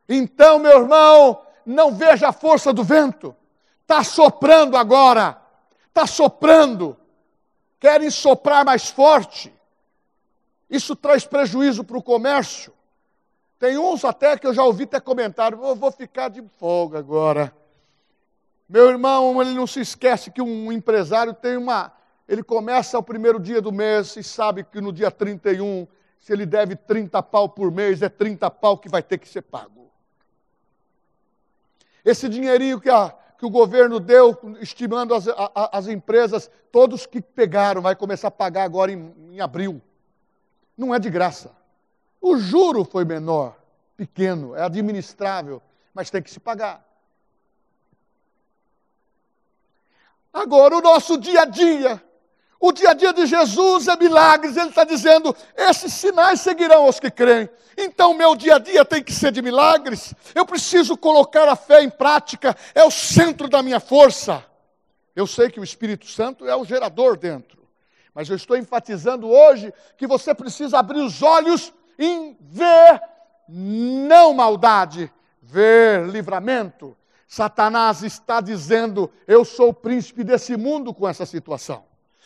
Então, 0.08 0.58
meu 0.58 0.82
irmão, 0.82 1.40
não 1.64 1.94
veja 1.94 2.28
a 2.28 2.32
força 2.32 2.72
do 2.72 2.84
vento. 2.84 3.34
Está 3.82 4.04
soprando 4.04 4.76
agora. 4.76 5.40
Está 5.88 6.06
soprando. 6.06 6.96
Querem 7.78 8.10
soprar 8.10 8.64
mais 8.64 8.90
forte. 8.90 9.54
Isso 10.68 10.96
traz 10.96 11.24
prejuízo 11.24 11.84
para 11.84 11.96
o 11.96 12.02
comércio. 12.02 12.72
Tem 13.58 13.78
uns 13.78 14.04
até 14.04 14.36
que 14.36 14.46
eu 14.46 14.52
já 14.52 14.64
ouvi 14.64 14.84
até 14.84 15.00
comentário, 15.00 15.56
vou, 15.56 15.76
vou 15.76 15.92
ficar 15.92 16.28
de 16.28 16.42
folga 16.58 16.98
agora. 16.98 17.54
Meu 18.68 18.90
irmão, 18.90 19.40
ele 19.40 19.54
não 19.54 19.66
se 19.66 19.80
esquece 19.80 20.30
que 20.30 20.42
um 20.42 20.72
empresário 20.72 21.32
tem 21.32 21.56
uma, 21.56 21.92
ele 22.26 22.42
começa 22.42 22.98
o 22.98 23.02
primeiro 23.02 23.38
dia 23.38 23.60
do 23.60 23.70
mês 23.70 24.16
e 24.16 24.22
sabe 24.22 24.64
que 24.64 24.80
no 24.80 24.92
dia 24.92 25.10
31, 25.10 25.86
se 26.18 26.32
ele 26.32 26.46
deve 26.46 26.74
30 26.74 27.22
pau 27.22 27.48
por 27.48 27.70
mês, 27.70 28.00
é 28.00 28.08
30 28.08 28.50
pau 28.50 28.78
que 28.78 28.88
vai 28.88 29.02
ter 29.02 29.18
que 29.18 29.28
ser 29.28 29.42
pago. 29.42 29.90
Esse 32.04 32.28
dinheirinho 32.28 32.80
que, 32.80 32.88
a, 32.88 33.14
que 33.38 33.44
o 33.44 33.50
governo 33.50 34.00
deu, 34.00 34.38
estimando 34.60 35.14
as, 35.14 35.28
a, 35.28 35.78
as 35.78 35.86
empresas, 35.86 36.50
todos 36.72 37.06
que 37.06 37.20
pegaram, 37.20 37.82
vai 37.82 37.94
começar 37.94 38.28
a 38.28 38.30
pagar 38.30 38.64
agora 38.64 38.90
em, 38.90 39.14
em 39.32 39.40
abril. 39.40 39.80
Não 40.76 40.94
é 40.94 40.98
de 40.98 41.10
graça. 41.10 41.50
O 42.20 42.38
juro 42.38 42.84
foi 42.84 43.04
menor, 43.04 43.56
pequeno, 43.96 44.54
é 44.54 44.62
administrável, 44.62 45.62
mas 45.92 46.10
tem 46.10 46.22
que 46.22 46.30
se 46.30 46.40
pagar. 46.40 46.82
Agora, 50.32 50.76
o 50.76 50.80
nosso 50.80 51.16
dia 51.16 51.42
a 51.42 51.44
dia, 51.44 52.02
o 52.60 52.72
dia 52.72 52.90
a 52.90 52.94
dia 52.94 53.12
de 53.12 53.26
Jesus 53.26 53.88
é 53.88 53.96
milagres, 53.96 54.56
ele 54.56 54.68
está 54.68 54.84
dizendo: 54.84 55.34
esses 55.56 55.92
sinais 55.92 56.40
seguirão 56.40 56.84
aos 56.84 56.98
que 56.98 57.10
creem. 57.10 57.48
Então, 57.76 58.14
meu 58.14 58.34
dia 58.34 58.56
a 58.56 58.58
dia 58.58 58.84
tem 58.84 59.02
que 59.02 59.12
ser 59.12 59.32
de 59.32 59.42
milagres. 59.42 60.14
Eu 60.34 60.46
preciso 60.46 60.96
colocar 60.96 61.48
a 61.48 61.56
fé 61.56 61.82
em 61.82 61.90
prática, 61.90 62.56
é 62.74 62.84
o 62.84 62.90
centro 62.90 63.48
da 63.48 63.62
minha 63.62 63.80
força. 63.80 64.44
Eu 65.14 65.26
sei 65.26 65.50
que 65.50 65.60
o 65.60 65.64
Espírito 65.64 66.06
Santo 66.06 66.46
é 66.48 66.56
o 66.56 66.64
gerador 66.64 67.16
dentro, 67.16 67.68
mas 68.14 68.28
eu 68.28 68.36
estou 68.36 68.56
enfatizando 68.56 69.28
hoje 69.28 69.72
que 69.96 70.06
você 70.06 70.34
precisa 70.34 70.78
abrir 70.78 71.00
os 71.00 71.22
olhos 71.22 71.72
em 71.98 72.36
ver 72.40 73.00
não 73.48 74.32
maldade, 74.32 75.12
ver 75.42 76.06
livramento. 76.06 76.96
Satanás 77.28 78.02
está 78.02 78.40
dizendo: 78.40 79.10
eu 79.26 79.44
sou 79.44 79.68
o 79.68 79.74
príncipe 79.74 80.24
desse 80.24 80.56
mundo 80.56 80.94
com 80.94 81.08
essa 81.08 81.26
situação. 81.26 81.84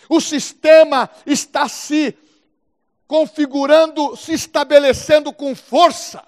O 0.09 0.21
sistema 0.21 1.09
está 1.25 1.69
se 1.69 2.17
configurando, 3.07 4.15
se 4.17 4.35
estabelecendo 4.35 5.33
com 5.33 5.57
força. 5.57 6.23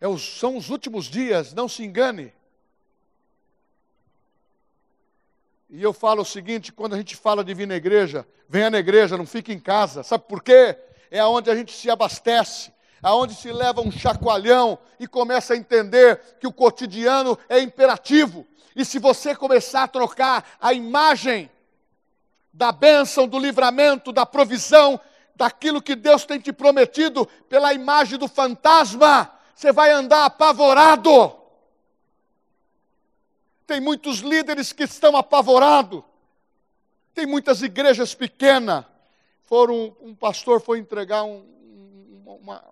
É 0.00 0.08
os, 0.08 0.38
são 0.38 0.56
os 0.56 0.70
últimos 0.70 1.06
dias, 1.06 1.52
não 1.52 1.68
se 1.68 1.84
engane. 1.84 2.32
E 5.68 5.82
eu 5.82 5.92
falo 5.92 6.22
o 6.22 6.24
seguinte: 6.24 6.72
quando 6.72 6.94
a 6.94 6.96
gente 6.96 7.14
fala 7.14 7.44
de 7.44 7.52
vir 7.52 7.66
na 7.66 7.74
igreja, 7.74 8.26
venha 8.48 8.70
na 8.70 8.78
igreja, 8.78 9.18
não 9.18 9.26
fique 9.26 9.52
em 9.52 9.58
casa. 9.58 10.02
Sabe 10.02 10.24
por 10.28 10.42
quê? 10.42 10.76
É 11.10 11.24
onde 11.24 11.50
a 11.50 11.54
gente 11.54 11.72
se 11.72 11.90
abastece, 11.90 12.72
aonde 13.02 13.34
se 13.34 13.52
leva 13.52 13.80
um 13.80 13.90
chacoalhão 13.90 14.78
e 14.98 15.06
começa 15.06 15.54
a 15.54 15.56
entender 15.56 16.20
que 16.40 16.46
o 16.46 16.52
cotidiano 16.52 17.38
é 17.48 17.60
imperativo. 17.60 18.46
E 18.74 18.84
se 18.84 18.98
você 18.98 19.34
começar 19.34 19.84
a 19.84 19.88
trocar 19.88 20.56
a 20.60 20.72
imagem 20.72 21.50
da 22.54 22.70
bênção, 22.70 23.26
do 23.26 23.36
livramento, 23.36 24.12
da 24.12 24.24
provisão, 24.24 24.98
daquilo 25.34 25.82
que 25.82 25.96
Deus 25.96 26.24
tem 26.24 26.38
te 26.38 26.52
prometido, 26.52 27.26
pela 27.48 27.74
imagem 27.74 28.16
do 28.16 28.28
fantasma, 28.28 29.28
você 29.54 29.72
vai 29.72 29.90
andar 29.90 30.24
apavorado. 30.24 31.36
Tem 33.66 33.80
muitos 33.80 34.18
líderes 34.18 34.72
que 34.72 34.84
estão 34.84 35.16
apavorados. 35.16 36.04
Tem 37.12 37.26
muitas 37.26 37.60
igrejas 37.60 38.14
pequenas. 38.14 38.84
Foram, 39.42 39.96
um 40.00 40.14
pastor 40.14 40.60
foi 40.60 40.78
entregar 40.78 41.24
um, 41.24 41.44
uma, 42.24 42.62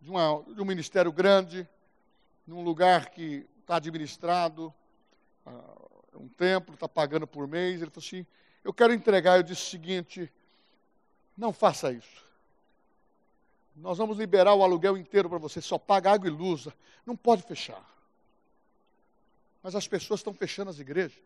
de, 0.00 0.08
uma, 0.08 0.42
de 0.54 0.62
um 0.62 0.64
ministério 0.64 1.12
grande, 1.12 1.68
num 2.46 2.62
lugar 2.62 3.10
que 3.10 3.46
está 3.60 3.76
administrado, 3.76 4.72
uh, 5.46 6.18
um 6.18 6.28
templo, 6.28 6.74
está 6.74 6.88
pagando 6.88 7.26
por 7.26 7.46
mês. 7.46 7.82
Ele 7.82 7.90
falou 7.90 8.04
assim: 8.04 8.26
eu 8.64 8.72
quero 8.72 8.92
entregar. 8.92 9.36
Eu 9.36 9.42
disse 9.42 9.62
o 9.62 9.70
seguinte: 9.70 10.32
não 11.36 11.52
faça 11.52 11.92
isso. 11.92 12.24
Nós 13.76 13.98
vamos 13.98 14.18
liberar 14.18 14.54
o 14.54 14.62
aluguel 14.62 14.96
inteiro 14.96 15.28
para 15.28 15.38
você, 15.38 15.60
só 15.60 15.78
paga 15.78 16.12
água 16.12 16.28
e 16.28 16.30
luz. 16.30 16.68
Não 17.06 17.16
pode 17.16 17.42
fechar. 17.42 17.82
Mas 19.62 19.74
as 19.74 19.86
pessoas 19.86 20.20
estão 20.20 20.34
fechando 20.34 20.70
as 20.70 20.78
igrejas. 20.78 21.18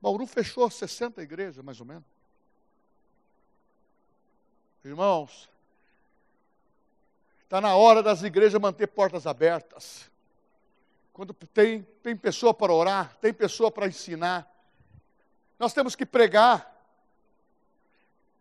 Bauru 0.00 0.26
fechou 0.26 0.68
60 0.70 1.22
igrejas, 1.22 1.62
mais 1.64 1.78
ou 1.80 1.86
menos. 1.86 2.04
Irmãos, 4.82 5.48
está 7.44 7.60
na 7.60 7.76
hora 7.76 8.02
das 8.02 8.22
igrejas 8.22 8.60
manter 8.60 8.86
portas 8.86 9.26
abertas. 9.26 10.10
Quando 11.12 11.34
tem, 11.34 11.82
tem 12.02 12.16
pessoa 12.16 12.54
para 12.54 12.72
orar, 12.72 13.14
tem 13.20 13.32
pessoa 13.32 13.70
para 13.70 13.86
ensinar, 13.86 14.49
nós 15.60 15.74
temos 15.74 15.94
que 15.94 16.06
pregar. 16.06 16.74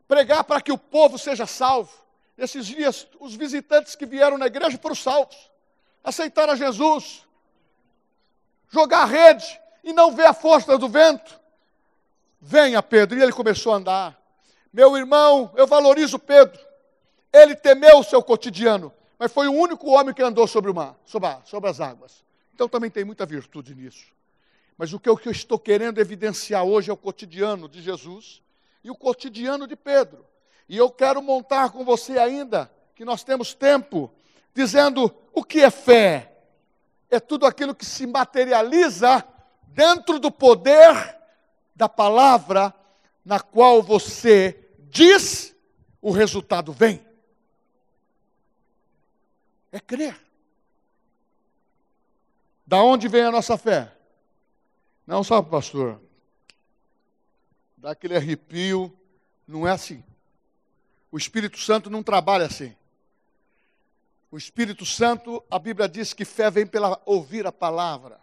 Pregar 0.08 0.46
para 0.46 0.62
que 0.62 0.72
o 0.72 0.78
povo 0.78 1.20
seja 1.20 1.46
salvo. 1.46 1.92
Esses 2.38 2.66
dias, 2.66 3.06
os 3.20 3.36
visitantes 3.36 3.94
que 3.94 4.06
vieram 4.06 4.38
na 4.38 4.48
igreja 4.48 4.78
foram 4.78 4.96
salvos. 4.96 5.52
Aceitaram 6.02 6.54
a 6.54 6.56
Jesus. 6.56 7.28
Jogar 8.70 9.02
a 9.02 9.06
rede 9.06 9.60
e 9.84 9.92
não 9.92 10.16
ver 10.16 10.28
a 10.28 10.34
força 10.34 10.78
do 10.78 10.88
vento. 10.88 11.38
Venha, 12.40 12.82
Pedro. 12.82 13.20
E 13.20 13.22
ele 13.22 13.34
começou 13.34 13.74
a 13.74 13.76
andar. 13.76 14.18
Meu 14.72 14.96
irmão, 14.96 15.52
eu 15.58 15.68
valorizo 15.68 16.18
Pedro. 16.18 16.60
Ele 17.34 17.54
temeu 17.54 18.00
o 18.00 18.04
seu 18.04 18.24
cotidiano, 18.24 18.94
mas 19.20 19.32
foi 19.32 19.50
o 19.50 19.54
único 19.54 19.92
homem 19.92 20.16
que 20.16 20.24
andou 20.24 20.48
sobre 20.48 20.72
o 20.72 20.74
mar, 20.74 20.96
sobre, 21.06 21.28
a, 21.28 21.42
sobre 21.44 21.70
as 21.70 21.82
águas. 21.82 22.24
Então 22.54 22.70
também 22.70 22.90
tem 22.90 23.04
muita 23.04 23.26
virtude 23.26 23.76
nisso. 23.76 24.06
Mas 24.80 24.94
o 24.94 25.00
que 25.00 25.10
eu 25.10 25.20
estou 25.26 25.60
querendo 25.60 26.00
evidenciar 26.00 26.64
hoje 26.64 26.90
é 26.90 26.94
o 26.94 26.96
cotidiano 26.96 27.68
de 27.68 27.82
Jesus 27.82 28.42
e 28.82 28.90
o 28.90 28.96
cotidiano 28.96 29.68
de 29.68 29.76
Pedro. 29.76 30.26
E 30.70 30.78
eu 30.78 30.90
quero 30.90 31.22
montar 31.22 31.72
com 31.72 31.84
você 31.84 32.18
ainda, 32.18 32.72
que 32.96 33.04
nós 33.04 33.22
temos 33.22 33.54
tempo, 33.54 34.10
dizendo 34.54 35.14
o 35.34 35.44
que 35.44 35.60
é 35.60 35.70
fé. 35.70 36.32
É 37.10 37.20
tudo 37.20 37.46
aquilo 37.46 37.76
que 37.76 37.86
se 37.86 38.08
materializa 38.08 39.22
dentro 39.68 40.18
do 40.18 40.32
poder 40.32 41.18
da 41.76 41.90
palavra 41.90 42.74
na 43.26 43.42
qual 43.42 43.84
você 43.84 44.66
diz, 44.90 45.54
o 46.02 46.10
resultado 46.10 46.72
vem. 46.72 47.06
É 49.74 49.80
crer. 49.82 50.18
Da 52.66 52.82
onde 52.82 53.10
vem 53.10 53.24
a 53.24 53.32
nossa 53.32 53.58
fé? 53.58 53.99
Não, 55.10 55.24
sabe, 55.24 55.50
pastor? 55.50 56.00
Dá 57.76 57.90
aquele 57.90 58.16
arrepio, 58.16 58.96
não 59.48 59.68
é 59.68 59.72
assim. 59.72 60.04
O 61.12 61.18
Espírito 61.18 61.58
Santo 61.58 61.90
não 61.90 62.04
trabalha 62.04 62.46
assim. 62.46 62.76
O 64.30 64.38
Espírito 64.38 64.86
Santo, 64.86 65.44
a 65.50 65.58
Bíblia 65.58 65.90
diz 65.90 66.14
que 66.14 66.24
fé 66.24 66.52
vem 66.52 66.68
pela 66.68 67.02
ouvir 67.08 67.48
a 67.48 67.52
palavra. 67.52 68.20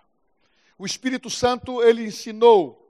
O 0.78 0.86
Espírito 0.86 1.28
Santo, 1.28 1.82
ele 1.82 2.04
ensinou 2.04 2.88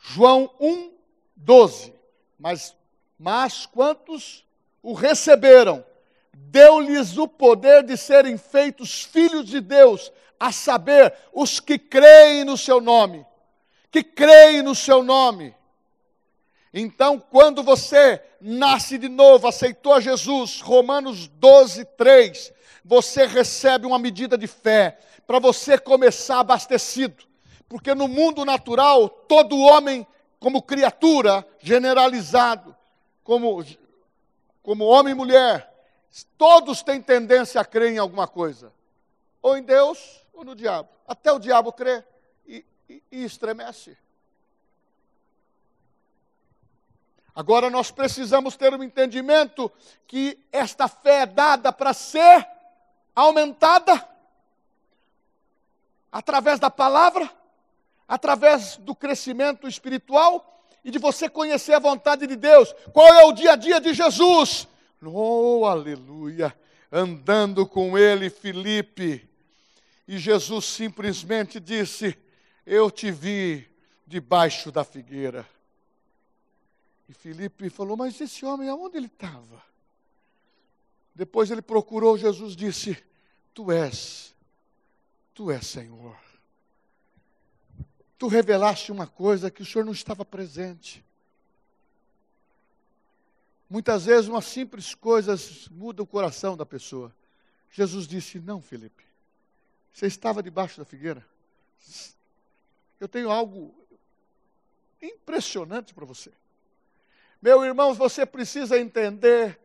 João 0.00 0.50
1, 0.58 0.90
12. 1.36 1.92
Mas, 2.38 2.74
mas 3.18 3.66
quantos 3.66 4.46
o 4.82 4.94
receberam, 4.94 5.84
deu-lhes 6.50 7.16
o 7.18 7.26
poder 7.26 7.82
de 7.82 7.96
serem 7.96 8.36
feitos 8.38 9.02
filhos 9.02 9.46
de 9.46 9.60
Deus, 9.60 10.12
a 10.38 10.52
saber, 10.52 11.12
os 11.32 11.58
que 11.58 11.78
creem 11.78 12.44
no 12.44 12.56
seu 12.56 12.80
nome. 12.80 13.26
Que 13.90 14.02
creem 14.02 14.62
no 14.62 14.74
seu 14.74 15.02
nome. 15.02 15.54
Então, 16.72 17.18
quando 17.18 17.62
você 17.62 18.22
nasce 18.40 18.98
de 18.98 19.08
novo, 19.08 19.48
aceitou 19.48 19.94
a 19.94 20.00
Jesus, 20.00 20.60
Romanos 20.60 21.26
12, 21.26 21.84
3, 21.96 22.52
você 22.84 23.26
recebe 23.26 23.86
uma 23.86 23.98
medida 23.98 24.38
de 24.38 24.46
fé 24.46 24.98
para 25.26 25.38
você 25.38 25.76
começar 25.76 26.40
abastecido. 26.40 27.24
Porque 27.68 27.94
no 27.94 28.06
mundo 28.06 28.44
natural, 28.44 29.08
todo 29.08 29.58
homem, 29.58 30.06
como 30.38 30.62
criatura, 30.62 31.46
generalizado, 31.58 32.74
como, 33.24 33.64
como 34.62 34.84
homem 34.84 35.12
e 35.12 35.16
mulher, 35.16 35.67
todos 36.36 36.82
têm 36.82 37.00
tendência 37.00 37.60
a 37.60 37.64
crer 37.64 37.92
em 37.92 37.98
alguma 37.98 38.26
coisa. 38.26 38.72
Ou 39.42 39.56
em 39.56 39.62
Deus, 39.62 40.24
ou 40.32 40.44
no 40.44 40.54
diabo. 40.54 40.88
Até 41.06 41.32
o 41.32 41.38
diabo 41.38 41.72
crê 41.72 42.02
e, 42.46 42.64
e, 42.88 43.02
e 43.10 43.24
estremece. 43.24 43.96
Agora 47.34 47.70
nós 47.70 47.90
precisamos 47.90 48.56
ter 48.56 48.74
um 48.74 48.82
entendimento 48.82 49.70
que 50.08 50.38
esta 50.50 50.88
fé 50.88 51.20
é 51.20 51.26
dada 51.26 51.72
para 51.72 51.92
ser 51.92 52.44
aumentada 53.14 54.08
através 56.10 56.58
da 56.58 56.68
palavra, 56.68 57.30
através 58.08 58.76
do 58.78 58.94
crescimento 58.94 59.68
espiritual 59.68 60.64
e 60.84 60.90
de 60.90 60.98
você 60.98 61.28
conhecer 61.28 61.74
a 61.74 61.78
vontade 61.78 62.26
de 62.26 62.34
Deus. 62.34 62.74
Qual 62.92 63.06
é 63.06 63.24
o 63.24 63.32
dia 63.32 63.52
a 63.52 63.56
dia 63.56 63.80
de 63.80 63.94
Jesus? 63.94 64.66
Oh, 65.02 65.64
aleluia! 65.64 66.56
Andando 66.90 67.66
com 67.66 67.96
ele, 67.96 68.30
Felipe. 68.30 69.28
E 70.06 70.18
Jesus 70.18 70.64
simplesmente 70.64 71.60
disse: 71.60 72.16
Eu 72.66 72.90
te 72.90 73.10
vi 73.10 73.68
debaixo 74.06 74.72
da 74.72 74.82
figueira. 74.82 75.48
E 77.08 77.12
Filipe 77.12 77.70
falou: 77.70 77.96
Mas 77.96 78.20
esse 78.20 78.44
homem, 78.44 78.68
aonde 78.68 78.96
ele 78.96 79.06
estava? 79.06 79.62
Depois 81.14 81.50
ele 81.50 81.62
procurou, 81.62 82.16
Jesus 82.16 82.54
disse: 82.56 82.96
Tu 83.54 83.70
és, 83.72 84.34
tu 85.34 85.50
és 85.50 85.66
Senhor. 85.66 86.16
Tu 88.18 88.26
revelaste 88.26 88.90
uma 88.90 89.06
coisa 89.06 89.50
que 89.50 89.62
o 89.62 89.66
Senhor 89.66 89.84
não 89.84 89.92
estava 89.92 90.24
presente. 90.24 91.04
Muitas 93.68 94.06
vezes 94.06 94.28
uma 94.28 94.40
simples 94.40 94.94
coisa 94.94 95.34
muda 95.70 96.02
o 96.02 96.06
coração 96.06 96.56
da 96.56 96.64
pessoa. 96.64 97.14
Jesus 97.70 98.06
disse: 98.06 98.40
Não, 98.40 98.62
Felipe, 98.62 99.04
você 99.92 100.06
estava 100.06 100.42
debaixo 100.42 100.78
da 100.78 100.84
figueira. 100.84 101.24
Eu 102.98 103.06
tenho 103.06 103.30
algo 103.30 103.74
impressionante 105.02 105.92
para 105.92 106.04
você. 106.04 106.32
Meu 107.40 107.64
irmão, 107.64 107.94
você 107.94 108.26
precisa 108.26 108.78
entender 108.78 109.58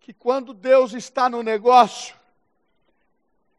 que 0.00 0.12
quando 0.12 0.52
Deus 0.52 0.92
está 0.92 1.28
no 1.30 1.42
negócio, 1.42 2.17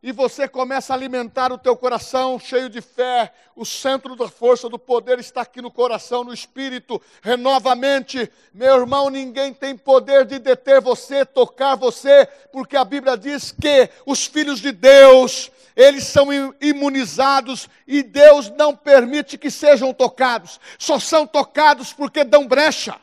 e 0.02 0.14
você 0.14 0.48
começa 0.48 0.94
a 0.94 0.96
alimentar 0.96 1.52
o 1.52 1.58
teu 1.58 1.76
coração 1.76 2.40
cheio 2.40 2.70
de 2.70 2.80
fé, 2.80 3.34
o 3.54 3.66
centro 3.66 4.16
da 4.16 4.30
força 4.30 4.70
do 4.70 4.80
poder 4.80 5.20
está 5.20 5.42
aqui 5.42 5.62
no 5.62 5.70
coração, 5.70 6.24
no 6.24 6.34
espírito, 6.34 7.02
renova 7.22 7.74
a 7.74 7.76
mente. 7.76 8.32
Meu 8.54 8.80
irmão, 8.80 9.10
ninguém 9.10 9.54
tem 9.54 9.76
poder 9.76 10.26
de 10.26 10.40
deter 10.40 10.80
você, 10.80 11.26
tocar 11.26 11.76
você, 11.76 12.26
porque 12.52 12.78
a 12.78 12.86
Bíblia 12.86 13.18
diz 13.18 13.52
que 13.52 13.90
os 14.06 14.26
filhos 14.26 14.62
de 14.62 14.72
Deus, 14.72 15.52
eles 15.76 16.06
são 16.06 16.30
imunizados 16.62 17.68
e 17.86 18.02
Deus 18.02 18.50
não 18.52 18.74
permite 18.74 19.38
que 19.38 19.52
sejam 19.52 19.94
tocados, 19.94 20.62
só 20.78 20.98
são 20.98 21.28
tocados 21.28 21.92
porque 21.92 22.24
dão 22.24 22.48
brecha. 22.48 22.96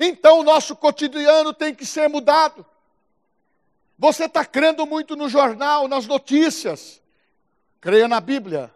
Então 0.00 0.40
o 0.40 0.44
nosso 0.44 0.74
cotidiano 0.74 1.52
tem 1.52 1.74
que 1.74 1.84
ser 1.84 2.08
mudado. 2.08 2.64
Você 3.98 4.24
está 4.24 4.44
crendo 4.44 4.86
muito 4.86 5.16
no 5.16 5.28
jornal, 5.28 5.88
nas 5.88 6.06
notícias. 6.06 7.00
Creia 7.80 8.06
na 8.06 8.20
Bíblia. 8.20 8.70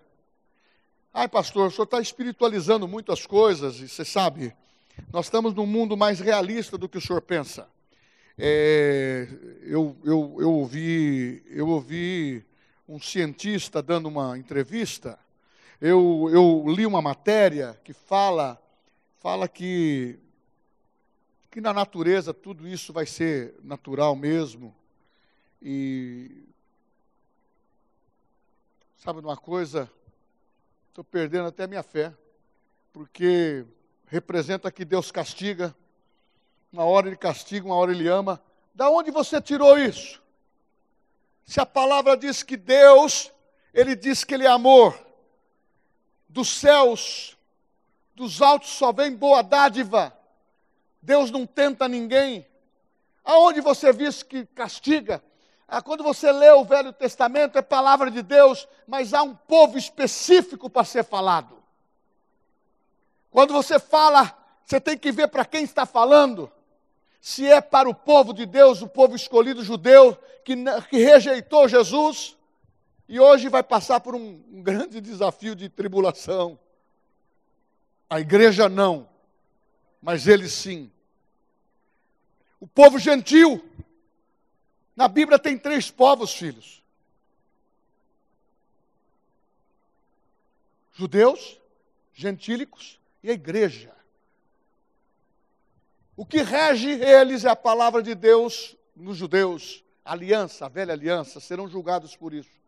Ai, 1.12 1.28
pastor, 1.28 1.68
o 1.68 1.70
senhor 1.70 1.84
está 1.84 2.00
espiritualizando 2.00 2.88
muito 2.88 3.12
as 3.12 3.26
coisas, 3.26 3.80
e 3.80 3.88
você 3.88 4.04
sabe, 4.04 4.54
nós 5.12 5.26
estamos 5.26 5.52
num 5.52 5.66
mundo 5.66 5.96
mais 5.96 6.20
realista 6.20 6.78
do 6.78 6.88
que 6.88 6.98
o 6.98 7.00
senhor 7.00 7.20
pensa. 7.20 7.68
É, 8.38 9.28
eu, 9.62 9.96
eu, 10.04 10.36
eu, 10.40 10.52
ouvi, 10.52 11.42
eu 11.50 11.68
ouvi 11.68 12.44
um 12.88 13.00
cientista 13.00 13.82
dando 13.82 14.08
uma 14.08 14.38
entrevista, 14.38 15.18
eu, 15.80 16.28
eu 16.32 16.64
li 16.68 16.86
uma 16.86 17.02
matéria 17.02 17.78
que 17.82 17.92
fala, 17.92 18.60
fala 19.18 19.48
que 19.48 20.18
que 21.50 21.60
na 21.60 21.72
natureza 21.72 22.32
tudo 22.32 22.68
isso 22.68 22.92
vai 22.92 23.04
ser 23.04 23.54
natural 23.64 24.14
mesmo. 24.14 24.72
E 25.62 26.44
sabe 28.96 29.20
uma 29.20 29.36
coisa? 29.36 29.90
Estou 30.88 31.04
perdendo 31.04 31.48
até 31.48 31.66
minha 31.66 31.82
fé, 31.82 32.14
porque 32.92 33.64
representa 34.06 34.72
que 34.72 34.84
Deus 34.84 35.10
castiga. 35.12 35.74
Uma 36.72 36.84
hora 36.84 37.08
ele 37.08 37.16
castiga, 37.16 37.66
uma 37.66 37.76
hora 37.76 37.92
ele 37.92 38.08
ama. 38.08 38.42
Da 38.74 38.88
onde 38.88 39.10
você 39.10 39.40
tirou 39.40 39.78
isso? 39.78 40.22
Se 41.44 41.60
a 41.60 41.66
palavra 41.66 42.16
diz 42.16 42.42
que 42.42 42.56
Deus, 42.56 43.32
ele 43.74 43.94
diz 43.94 44.24
que 44.24 44.34
ele 44.34 44.46
é 44.46 44.50
amor. 44.50 44.98
Dos 46.28 46.48
céus, 46.48 47.36
dos 48.14 48.40
altos 48.40 48.70
só 48.70 48.92
vem 48.92 49.14
boa 49.14 49.42
dádiva. 49.42 50.16
Deus 51.02 51.30
não 51.30 51.46
tenta 51.46 51.88
ninguém. 51.88 52.46
Aonde 53.24 53.60
você 53.60 53.92
viu 53.92 54.10
que 54.28 54.46
castiga? 54.46 55.22
Ah, 55.70 55.80
quando 55.80 56.02
você 56.02 56.32
lê 56.32 56.50
o 56.50 56.64
Velho 56.64 56.92
Testamento, 56.92 57.56
é 57.56 57.62
palavra 57.62 58.10
de 58.10 58.22
Deus, 58.22 58.66
mas 58.86 59.14
há 59.14 59.22
um 59.22 59.34
povo 59.34 59.78
específico 59.78 60.68
para 60.68 60.84
ser 60.84 61.04
falado. 61.04 61.56
Quando 63.30 63.52
você 63.52 63.78
fala, 63.78 64.36
você 64.64 64.80
tem 64.80 64.98
que 64.98 65.12
ver 65.12 65.28
para 65.28 65.44
quem 65.44 65.62
está 65.62 65.86
falando. 65.86 66.50
Se 67.20 67.46
é 67.46 67.60
para 67.60 67.88
o 67.88 67.94
povo 67.94 68.32
de 68.32 68.44
Deus, 68.46 68.82
o 68.82 68.88
povo 68.88 69.14
escolhido 69.14 69.62
judeu, 69.62 70.18
que, 70.44 70.56
que 70.88 70.98
rejeitou 70.98 71.68
Jesus, 71.68 72.36
e 73.08 73.20
hoje 73.20 73.48
vai 73.48 73.62
passar 73.62 74.00
por 74.00 74.16
um, 74.16 74.42
um 74.52 74.62
grande 74.62 75.00
desafio 75.00 75.54
de 75.54 75.68
tribulação. 75.68 76.58
A 78.08 78.18
igreja 78.18 78.68
não 78.68 79.08
mas 80.00 80.26
eles 80.26 80.52
sim. 80.52 80.90
O 82.58 82.66
povo 82.66 82.98
gentil. 82.98 83.64
Na 85.00 85.08
Bíblia 85.08 85.38
tem 85.38 85.56
três 85.56 85.90
povos, 85.90 86.34
filhos: 86.34 86.82
judeus, 90.92 91.58
gentílicos 92.12 93.00
e 93.22 93.30
a 93.30 93.32
igreja. 93.32 93.94
O 96.14 96.26
que 96.26 96.42
rege 96.42 96.90
eles 96.90 97.46
é 97.46 97.48
a 97.48 97.56
palavra 97.56 98.02
de 98.02 98.14
Deus 98.14 98.76
nos 98.94 99.16
judeus, 99.16 99.82
a 100.04 100.12
aliança, 100.12 100.66
a 100.66 100.68
velha 100.68 100.92
aliança, 100.92 101.40
serão 101.40 101.66
julgados 101.66 102.14
por 102.14 102.34
isso. 102.34 102.60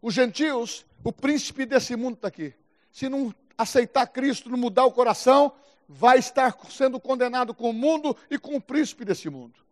Os 0.00 0.14
gentios, 0.14 0.86
o 1.02 1.12
príncipe 1.12 1.66
desse 1.66 1.96
mundo 1.96 2.14
está 2.14 2.28
aqui. 2.28 2.54
Se 2.92 3.08
não 3.08 3.34
aceitar 3.58 4.06
Cristo, 4.06 4.48
não 4.48 4.56
mudar 4.56 4.84
o 4.84 4.92
coração, 4.92 5.50
vai 5.88 6.20
estar 6.20 6.56
sendo 6.70 7.00
condenado 7.00 7.52
com 7.52 7.70
o 7.70 7.74
mundo 7.74 8.16
e 8.30 8.38
com 8.38 8.54
o 8.54 8.60
príncipe 8.60 9.04
desse 9.04 9.28
mundo. 9.28 9.65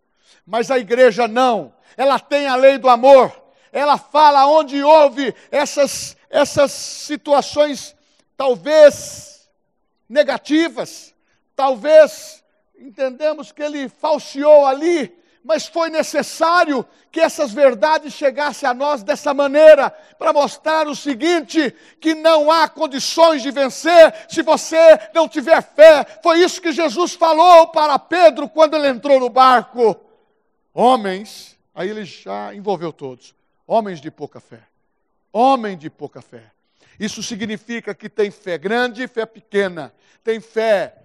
Mas 0.47 0.71
a 0.71 0.79
igreja 0.79 1.27
não, 1.27 1.73
ela 1.97 2.19
tem 2.19 2.47
a 2.47 2.57
lei 2.57 2.79
do 2.79 2.89
amor, 2.89 3.33
ela 3.73 3.97
fala 3.99 4.47
onde 4.47 4.83
houve 4.83 5.35
essas, 5.51 6.17
essas 6.31 6.71
situações, 6.71 7.95
talvez 8.37 9.49
negativas, 10.09 11.15
talvez 11.57 12.45
entendemos 12.79 13.51
que 13.53 13.63
ele 13.63 13.89
falseou 13.89 14.67
ali, 14.67 15.17
mas 15.43 15.67
foi 15.67 15.91
necessário 15.91 16.87
que 17.13 17.21
essas 17.21 17.53
verdades 17.53 18.15
chegassem 18.15 18.69
a 18.69 18.73
nós 18.73 19.03
dessa 19.03 19.35
maneira, 19.35 19.91
para 20.19 20.33
mostrar 20.33 20.89
o 20.89 20.97
seguinte: 20.97 21.75
que 22.01 22.15
não 22.15 22.51
há 22.51 22.69
condições 22.69 23.43
de 23.43 23.51
vencer 23.51 24.15
se 24.29 24.43
você 24.43 24.99
não 25.15 25.29
tiver 25.29 25.63
fé. 25.63 26.05
Foi 26.23 26.41
isso 26.41 26.63
que 26.63 26.73
Jesus 26.73 27.13
falou 27.15 27.69
para 27.69 27.99
Pedro 27.99 28.49
quando 28.49 28.75
ele 28.75 28.89
entrou 28.89 29.21
no 29.21 29.29
barco. 29.29 30.01
Homens, 30.75 31.57
aí 31.73 31.89
ele 31.89 32.05
já 32.05 32.53
envolveu 32.53 32.93
todos, 32.93 33.33
homens 33.65 34.01
de 34.01 34.11
pouca 34.11 34.41
fé. 34.41 34.61
Homem 35.33 35.79
de 35.79 35.89
pouca 35.89 36.21
fé. 36.21 36.51
Isso 36.99 37.23
significa 37.23 37.95
que 37.95 38.09
tem 38.09 38.31
fé 38.31 38.59
grande 38.59 39.05
e 39.05 39.09
fé 39.09 39.25
pequena. 39.25 39.95
Tem 40.23 40.41
fé 40.41 40.97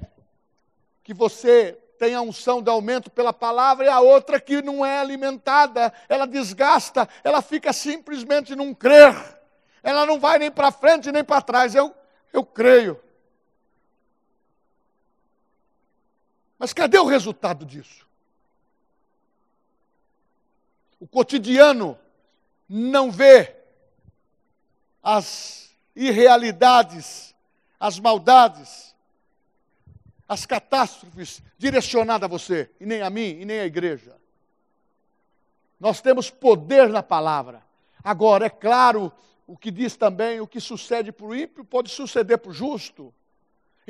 que 1.04 1.14
você 1.14 1.78
tem 2.00 2.16
a 2.16 2.22
unção 2.22 2.62
de 2.62 2.70
aumento 2.70 3.12
pela 3.12 3.34
palavra 3.34 3.86
e 3.86 3.90
a 3.90 4.00
outra 4.00 4.40
que 4.40 4.62
não 4.62 4.86
é 4.86 5.00
alimentada, 5.00 5.94
ela 6.08 6.26
desgasta, 6.26 7.08
ela 7.24 7.42
fica 7.42 7.74
simplesmente 7.74 8.56
num 8.56 8.74
crer. 8.74 9.14
Ela 9.84 10.06
não 10.06 10.20
vai 10.20 10.40
nem 10.40 10.50
para 10.50 10.72
frente 10.72 11.12
nem 11.12 11.24
para 11.24 11.42
trás. 11.42 11.76
Eu, 11.76 11.94
eu 12.32 12.44
creio. 12.44 13.00
Mas 16.58 16.74
cadê 16.74 16.98
o 16.98 17.06
resultado 17.06 17.66
disso? 17.66 18.09
O 21.00 21.08
cotidiano 21.08 21.98
não 22.68 23.10
vê 23.12 23.56
as 25.02 25.70
irrealidades, 25.96 27.34
as 27.80 28.00
maldades, 28.00 28.96
as 30.28 30.46
catástrofes 30.46 31.42
direcionadas 31.58 32.26
a 32.26 32.28
você, 32.28 32.70
e 32.80 32.86
nem 32.86 33.02
a 33.02 33.10
mim, 33.10 33.40
e 33.40 33.46
nem 33.46 33.60
a 33.60 33.66
igreja. 33.66 34.16
Nós 35.80 36.02
temos 36.02 36.30
poder 36.30 36.90
na 36.90 37.02
palavra. 37.02 37.64
Agora, 38.04 38.46
é 38.46 38.50
claro, 38.50 39.12
o 39.48 39.58
que 39.58 39.72
diz 39.72 39.96
também, 39.96 40.40
o 40.40 40.48
que 40.48 40.60
sucede 40.60 41.12
para 41.12 41.26
o 41.26 41.36
ímpio 41.36 41.66
pode 41.66 41.90
suceder 41.90 42.38
para 42.38 42.52
o 42.52 42.54
justo. 42.54 43.14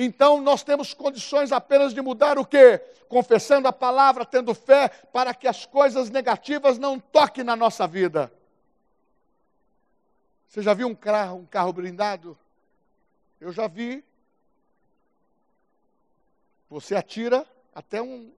Então, 0.01 0.39
nós 0.39 0.63
temos 0.63 0.93
condições 0.93 1.51
apenas 1.51 1.93
de 1.93 2.01
mudar 2.01 2.39
o 2.39 2.45
quê? 2.45 2.79
Confessando 3.09 3.67
a 3.67 3.73
palavra, 3.73 4.25
tendo 4.25 4.55
fé, 4.55 4.87
para 4.87 5.33
que 5.33 5.45
as 5.45 5.65
coisas 5.65 6.09
negativas 6.09 6.77
não 6.77 6.97
toquem 6.97 7.43
na 7.43 7.53
nossa 7.53 7.85
vida. 7.85 8.31
Você 10.47 10.61
já 10.61 10.73
viu 10.73 10.87
um 10.87 10.95
carro, 10.95 11.39
um 11.39 11.45
carro 11.45 11.73
blindado? 11.73 12.37
Eu 13.41 13.51
já 13.51 13.67
vi 13.67 14.01
você 16.69 16.95
atira 16.95 17.45
até 17.75 18.01
um, 18.01 18.31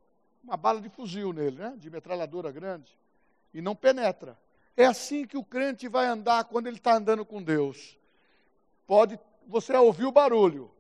uma 0.44 0.58
bala 0.58 0.82
de 0.82 0.90
fuzil 0.90 1.32
nele, 1.32 1.58
né? 1.58 1.76
de 1.78 1.92
metralhadora 1.92 2.52
grande, 2.52 2.92
e 3.54 3.62
não 3.62 3.76
penetra. 3.76 4.36
É 4.76 4.86
assim 4.86 5.28
que 5.28 5.38
o 5.38 5.44
crente 5.44 5.88
vai 5.88 6.08
andar 6.08 6.46
quando 6.46 6.66
ele 6.66 6.78
está 6.78 6.96
andando 6.96 7.24
com 7.24 7.44
Deus. 7.44 7.96
Pode, 8.88 9.20
você 9.46 9.76
ouvir 9.76 10.06
o 10.06 10.12
barulho, 10.12 10.72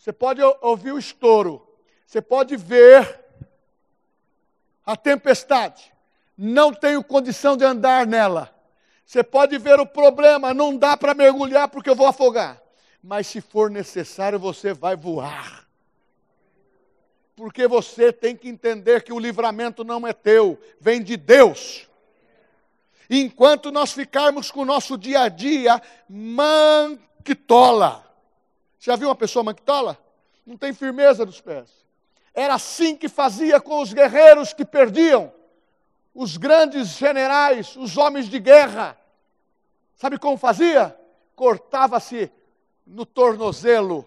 você 0.00 0.12
pode 0.14 0.40
ouvir 0.62 0.92
o 0.92 0.98
estouro, 0.98 1.68
você 2.06 2.22
pode 2.22 2.56
ver 2.56 3.20
a 4.86 4.96
tempestade, 4.96 5.92
não 6.38 6.72
tenho 6.72 7.04
condição 7.04 7.54
de 7.54 7.66
andar 7.66 8.06
nela. 8.06 8.50
Você 9.04 9.22
pode 9.22 9.58
ver 9.58 9.78
o 9.78 9.84
problema, 9.84 10.54
não 10.54 10.74
dá 10.74 10.96
para 10.96 11.12
mergulhar 11.12 11.68
porque 11.68 11.90
eu 11.90 11.94
vou 11.94 12.06
afogar. 12.06 12.62
Mas 13.02 13.26
se 13.26 13.42
for 13.42 13.70
necessário, 13.70 14.38
você 14.38 14.72
vai 14.72 14.96
voar 14.96 15.68
porque 17.36 17.66
você 17.66 18.12
tem 18.12 18.36
que 18.36 18.50
entender 18.50 19.02
que 19.02 19.14
o 19.14 19.18
livramento 19.18 19.82
não 19.82 20.06
é 20.06 20.12
teu, 20.12 20.60
vem 20.78 21.02
de 21.02 21.16
Deus. 21.16 21.88
Enquanto 23.08 23.72
nós 23.72 23.92
ficarmos 23.92 24.50
com 24.50 24.60
o 24.60 24.66
nosso 24.66 24.98
dia 24.98 25.22
a 25.22 25.28
dia 25.30 25.80
manquitola. 26.06 28.09
Já 28.80 28.96
viu 28.96 29.08
uma 29.08 29.14
pessoa 29.14 29.44
manquitola? 29.44 29.96
Não 30.44 30.56
tem 30.56 30.72
firmeza 30.72 31.24
nos 31.24 31.40
pés. 31.40 31.70
Era 32.34 32.54
assim 32.54 32.96
que 32.96 33.08
fazia 33.08 33.60
com 33.60 33.80
os 33.80 33.92
guerreiros 33.92 34.52
que 34.52 34.64
perdiam, 34.64 35.32
os 36.12 36.36
grandes 36.36 36.88
generais, 36.88 37.76
os 37.76 37.96
homens 37.96 38.28
de 38.28 38.40
guerra. 38.40 38.98
Sabe 39.94 40.18
como 40.18 40.36
fazia? 40.36 40.98
Cortava-se 41.36 42.28
no 42.84 43.06
tornozelo 43.06 44.04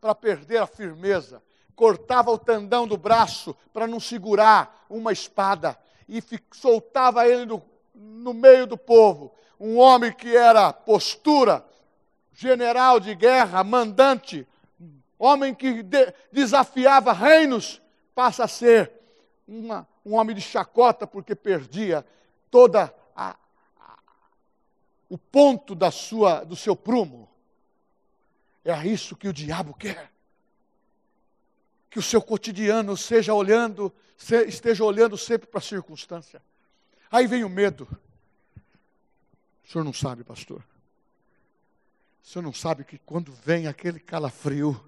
para 0.00 0.16
perder 0.16 0.58
a 0.58 0.66
firmeza 0.66 1.40
cortava 1.76 2.30
o 2.30 2.38
tendão 2.38 2.88
do 2.88 2.96
braço 2.96 3.54
para 3.72 3.86
não 3.86 4.00
segurar 4.00 4.86
uma 4.88 5.12
espada 5.12 5.78
e 6.08 6.22
soltava 6.52 7.28
ele 7.28 7.44
no, 7.44 7.62
no 7.94 8.32
meio 8.32 8.66
do 8.66 8.78
povo. 8.78 9.32
Um 9.60 9.78
homem 9.78 10.10
que 10.10 10.34
era 10.34 10.72
postura, 10.72 11.64
general 12.36 13.00
de 13.00 13.14
guerra, 13.14 13.64
mandante, 13.64 14.46
homem 15.18 15.52
que 15.52 15.82
de, 15.82 16.14
desafiava 16.30 17.12
reinos, 17.12 17.82
passa 18.14 18.44
a 18.44 18.48
ser 18.48 18.92
uma, 19.48 19.88
um 20.04 20.14
homem 20.14 20.36
de 20.36 20.42
chacota 20.42 21.06
porque 21.06 21.34
perdia 21.34 22.06
toda 22.50 22.94
a, 23.16 23.36
a, 23.78 23.98
o 25.08 25.18
ponto 25.18 25.74
da 25.74 25.90
sua, 25.90 26.44
do 26.44 26.54
seu 26.54 26.76
prumo. 26.76 27.28
É 28.64 28.86
isso 28.86 29.16
que 29.16 29.26
o 29.26 29.32
diabo 29.32 29.74
quer 29.74 30.10
que 31.96 32.00
o 32.00 32.02
seu 32.02 32.20
cotidiano 32.20 32.94
seja 32.94 33.32
olhando, 33.32 33.90
esteja 34.46 34.84
olhando 34.84 35.16
sempre 35.16 35.48
para 35.48 35.60
a 35.60 35.62
circunstância. 35.62 36.42
Aí 37.10 37.26
vem 37.26 37.42
o 37.42 37.48
medo. 37.48 37.88
O 39.64 39.72
senhor 39.72 39.82
não 39.82 39.94
sabe, 39.94 40.22
pastor. 40.22 40.62
O 42.26 42.28
senhor 42.28 42.42
não 42.42 42.52
sabe 42.52 42.82
que 42.82 42.98
quando 42.98 43.32
vem 43.44 43.68
aquele 43.68 44.00
calafrio, 44.00 44.84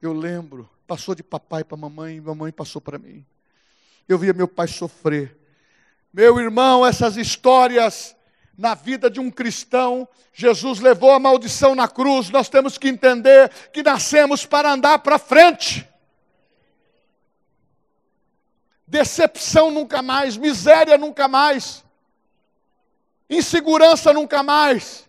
eu 0.00 0.14
lembro, 0.14 0.66
passou 0.86 1.14
de 1.14 1.22
papai 1.22 1.62
para 1.62 1.76
mamãe, 1.76 2.18
mamãe 2.18 2.50
passou 2.50 2.80
para 2.80 2.98
mim. 2.98 3.22
Eu 4.08 4.18
via 4.18 4.32
meu 4.32 4.48
pai 4.48 4.66
sofrer. 4.66 5.36
Meu 6.10 6.40
irmão, 6.40 6.86
essas 6.86 7.18
histórias 7.18 8.16
na 8.56 8.74
vida 8.74 9.10
de 9.10 9.20
um 9.20 9.30
cristão, 9.30 10.08
Jesus 10.32 10.80
levou 10.80 11.10
a 11.10 11.18
maldição 11.18 11.74
na 11.74 11.86
cruz. 11.86 12.30
Nós 12.30 12.48
temos 12.48 12.78
que 12.78 12.88
entender 12.88 13.50
que 13.70 13.82
nascemos 13.82 14.46
para 14.46 14.72
andar 14.72 15.00
para 15.00 15.18
frente 15.18 15.86
decepção 18.86 19.70
nunca 19.70 20.00
mais, 20.00 20.34
miséria 20.38 20.96
nunca 20.96 21.28
mais, 21.28 21.84
insegurança 23.28 24.14
nunca 24.14 24.42
mais, 24.42 25.03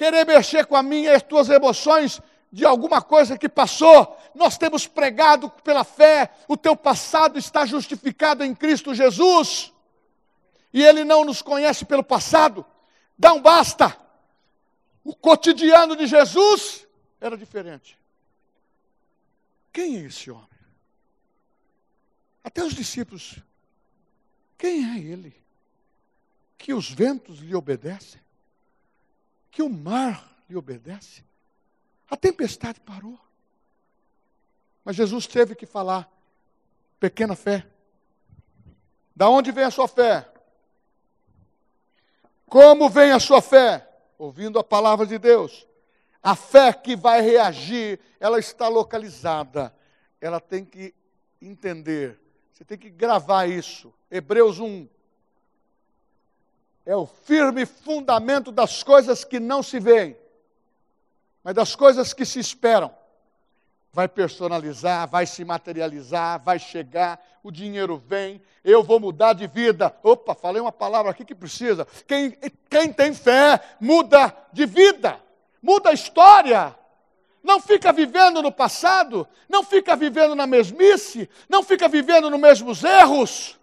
querer 0.00 0.26
mexer 0.26 0.64
com 0.64 0.74
a 0.74 0.82
minha 0.82 1.10
e 1.10 1.14
as 1.14 1.22
tuas 1.22 1.50
emoções 1.50 2.22
de 2.50 2.64
alguma 2.64 3.02
coisa 3.02 3.36
que 3.36 3.50
passou. 3.50 4.16
Nós 4.34 4.56
temos 4.56 4.86
pregado 4.86 5.50
pela 5.62 5.84
fé, 5.84 6.30
o 6.48 6.56
teu 6.56 6.74
passado 6.74 7.38
está 7.38 7.66
justificado 7.66 8.42
em 8.42 8.54
Cristo 8.54 8.94
Jesus. 8.94 9.74
E 10.72 10.82
Ele 10.82 11.04
não 11.04 11.22
nos 11.22 11.42
conhece 11.42 11.84
pelo 11.84 12.02
passado. 12.02 12.64
Dá 13.18 13.34
um 13.34 13.42
basta. 13.42 13.94
O 15.04 15.14
cotidiano 15.14 15.94
de 15.94 16.06
Jesus 16.06 16.86
era 17.20 17.36
diferente. 17.36 17.98
Quem 19.70 19.98
é 19.98 20.06
esse 20.06 20.30
homem? 20.30 20.48
Até 22.42 22.64
os 22.64 22.72
discípulos. 22.72 23.36
Quem 24.56 24.82
é 24.94 24.98
ele? 24.98 25.36
Que 26.56 26.72
os 26.72 26.90
ventos 26.90 27.40
lhe 27.40 27.54
obedecem? 27.54 28.20
Que 29.50 29.62
o 29.62 29.68
mar 29.68 30.28
lhe 30.48 30.56
obedece? 30.56 31.24
A 32.08 32.16
tempestade 32.16 32.80
parou. 32.80 33.18
Mas 34.84 34.96
Jesus 34.96 35.26
teve 35.26 35.54
que 35.54 35.66
falar: 35.66 36.10
pequena 36.98 37.36
fé. 37.36 37.66
Da 39.14 39.28
onde 39.28 39.52
vem 39.52 39.64
a 39.64 39.70
sua 39.70 39.88
fé? 39.88 40.28
Como 42.46 42.88
vem 42.88 43.12
a 43.12 43.20
sua 43.20 43.42
fé? 43.42 43.86
Ouvindo 44.18 44.58
a 44.58 44.64
palavra 44.64 45.06
de 45.06 45.18
Deus. 45.18 45.66
A 46.22 46.34
fé 46.34 46.72
que 46.72 46.96
vai 46.96 47.20
reagir, 47.20 47.98
ela 48.18 48.38
está 48.38 48.68
localizada. 48.68 49.74
Ela 50.20 50.40
tem 50.40 50.64
que 50.64 50.94
entender 51.40 52.20
você 52.60 52.64
tem 52.66 52.76
que 52.76 52.90
gravar 52.90 53.48
isso. 53.48 53.90
Hebreus 54.10 54.60
1. 54.60 54.86
É 56.90 56.96
o 56.96 57.06
firme 57.06 57.64
fundamento 57.64 58.50
das 58.50 58.82
coisas 58.82 59.22
que 59.22 59.38
não 59.38 59.62
se 59.62 59.78
veem, 59.78 60.16
mas 61.44 61.54
das 61.54 61.76
coisas 61.76 62.12
que 62.12 62.24
se 62.24 62.40
esperam. 62.40 62.92
Vai 63.92 64.08
personalizar, 64.08 65.06
vai 65.06 65.24
se 65.24 65.44
materializar, 65.44 66.42
vai 66.42 66.58
chegar, 66.58 67.24
o 67.44 67.52
dinheiro 67.52 67.96
vem, 67.96 68.42
eu 68.64 68.82
vou 68.82 68.98
mudar 68.98 69.34
de 69.34 69.46
vida. 69.46 69.94
Opa, 70.02 70.34
falei 70.34 70.60
uma 70.60 70.72
palavra 70.72 71.12
aqui 71.12 71.24
que 71.24 71.32
precisa. 71.32 71.86
Quem, 72.08 72.36
quem 72.68 72.92
tem 72.92 73.14
fé 73.14 73.60
muda 73.78 74.36
de 74.52 74.66
vida, 74.66 75.20
muda 75.62 75.90
a 75.90 75.94
história. 75.94 76.74
Não 77.40 77.60
fica 77.60 77.92
vivendo 77.92 78.42
no 78.42 78.50
passado, 78.50 79.28
não 79.48 79.62
fica 79.62 79.94
vivendo 79.94 80.34
na 80.34 80.44
mesmice, 80.44 81.30
não 81.48 81.62
fica 81.62 81.86
vivendo 81.86 82.28
nos 82.28 82.40
mesmos 82.40 82.82
erros. 82.82 83.59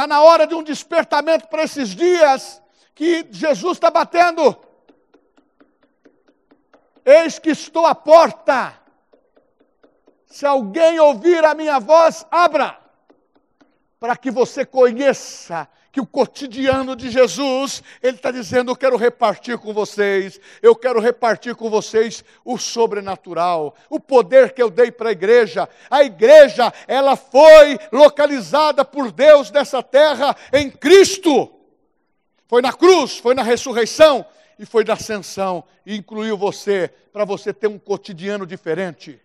Está 0.00 0.06
na 0.06 0.22
hora 0.22 0.46
de 0.46 0.54
um 0.54 0.62
despertamento 0.62 1.46
para 1.48 1.62
esses 1.62 1.90
dias 1.90 2.62
que 2.94 3.28
Jesus 3.30 3.72
está 3.72 3.90
batendo. 3.90 4.56
Eis 7.04 7.38
que 7.38 7.50
estou 7.50 7.84
à 7.84 7.94
porta. 7.94 8.80
Se 10.24 10.46
alguém 10.46 10.98
ouvir 10.98 11.44
a 11.44 11.54
minha 11.54 11.78
voz, 11.78 12.26
abra, 12.30 12.80
para 13.98 14.16
que 14.16 14.30
você 14.30 14.64
conheça 14.64 15.68
que 15.92 16.00
o 16.00 16.06
cotidiano 16.06 16.94
de 16.94 17.10
Jesus, 17.10 17.82
Ele 18.02 18.16
está 18.16 18.30
dizendo: 18.30 18.70
Eu 18.70 18.76
quero 18.76 18.96
repartir 18.96 19.58
com 19.58 19.72
vocês, 19.72 20.40
eu 20.62 20.74
quero 20.76 21.00
repartir 21.00 21.54
com 21.54 21.68
vocês 21.68 22.24
o 22.44 22.56
sobrenatural, 22.58 23.74
o 23.88 23.98
poder 23.98 24.52
que 24.52 24.62
eu 24.62 24.70
dei 24.70 24.90
para 24.90 25.08
a 25.08 25.12
igreja. 25.12 25.68
A 25.90 26.04
igreja, 26.04 26.72
ela 26.86 27.16
foi 27.16 27.78
localizada 27.90 28.84
por 28.84 29.10
Deus 29.10 29.50
nessa 29.50 29.82
terra 29.82 30.36
em 30.52 30.70
Cristo. 30.70 31.50
Foi 32.46 32.62
na 32.62 32.72
cruz, 32.72 33.18
foi 33.18 33.34
na 33.34 33.42
ressurreição 33.42 34.24
e 34.58 34.66
foi 34.66 34.84
na 34.84 34.92
ascensão, 34.92 35.64
e 35.86 35.96
incluiu 35.96 36.36
você, 36.36 36.92
para 37.12 37.24
você 37.24 37.50
ter 37.52 37.66
um 37.66 37.78
cotidiano 37.78 38.46
diferente. 38.46 39.18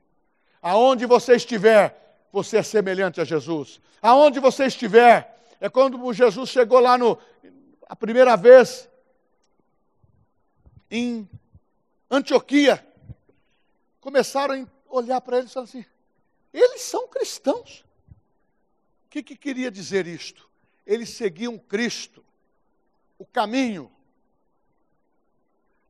Aonde 0.62 1.06
você 1.06 1.36
estiver, 1.36 2.23
você 2.32 2.58
é 2.58 2.63
semelhante 2.63 3.19
a 3.19 3.25
Jesus. 3.25 3.82
Aonde 4.01 4.39
você 4.39 4.65
estiver, 4.65 5.35
é 5.60 5.70
quando 5.70 6.12
Jesus 6.13 6.50
chegou 6.50 6.80
lá 6.80 6.98
no 6.98 7.18
a 7.88 7.96
primeira 7.96 8.36
vez 8.36 8.89
em 10.89 11.30
Antioquia. 12.10 12.86
Começaram 14.02 14.63
a 14.89 14.96
olhar 14.96 15.22
para 15.22 15.38
ele 15.38 15.48
e 15.48 15.50
falaram 15.50 15.70
assim: 15.70 15.86
eles 16.54 16.82
são 16.82 17.08
cristãos. 17.08 17.86
O 19.06 19.10
que, 19.10 19.24
que 19.24 19.36
queria 19.36 19.72
dizer 19.72 20.08
isto? 20.08 20.50
Eles 20.86 21.10
seguiam 21.10 21.58
Cristo, 21.58 22.24
o 23.18 23.26
caminho. 23.26 23.91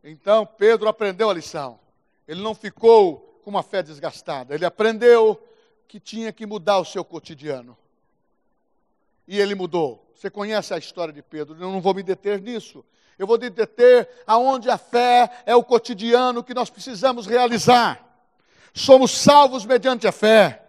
Então 0.04 0.46
Pedro 0.46 0.88
aprendeu 0.88 1.30
a 1.30 1.34
lição. 1.34 1.80
Ele 2.28 2.42
não 2.42 2.54
ficou 2.54 3.40
com 3.44 3.50
uma 3.50 3.64
fé 3.64 3.82
desgastada. 3.82 4.54
Ele 4.54 4.66
aprendeu 4.66 5.42
que 5.88 6.00
tinha 6.00 6.32
que 6.32 6.46
mudar 6.46 6.78
o 6.78 6.86
seu 6.86 7.04
cotidiano 7.04 7.78
e 9.28 9.40
ele 9.40 9.56
mudou. 9.56 10.06
Você 10.16 10.30
conhece 10.30 10.74
a 10.74 10.78
história 10.78 11.14
de 11.14 11.22
Pedro, 11.22 11.56
eu 11.56 11.72
não 11.72 11.82
vou 11.82 11.94
me 11.94 12.04
deter 12.04 12.42
nisso. 12.42 12.84
Eu 13.18 13.26
vou 13.26 13.40
me 13.40 13.50
deter 13.50 14.10
aonde 14.28 14.70
a 14.70 14.78
fé 14.78 15.30
é 15.46 15.56
o 15.56 15.64
cotidiano 15.64 16.44
que 16.44 16.54
nós 16.54 16.70
precisamos 16.70 17.26
realizar. 17.26 18.04
Somos 18.74 19.12
salvos 19.12 19.66
mediante 19.66 20.06
a 20.06 20.12
fé. 20.12 20.64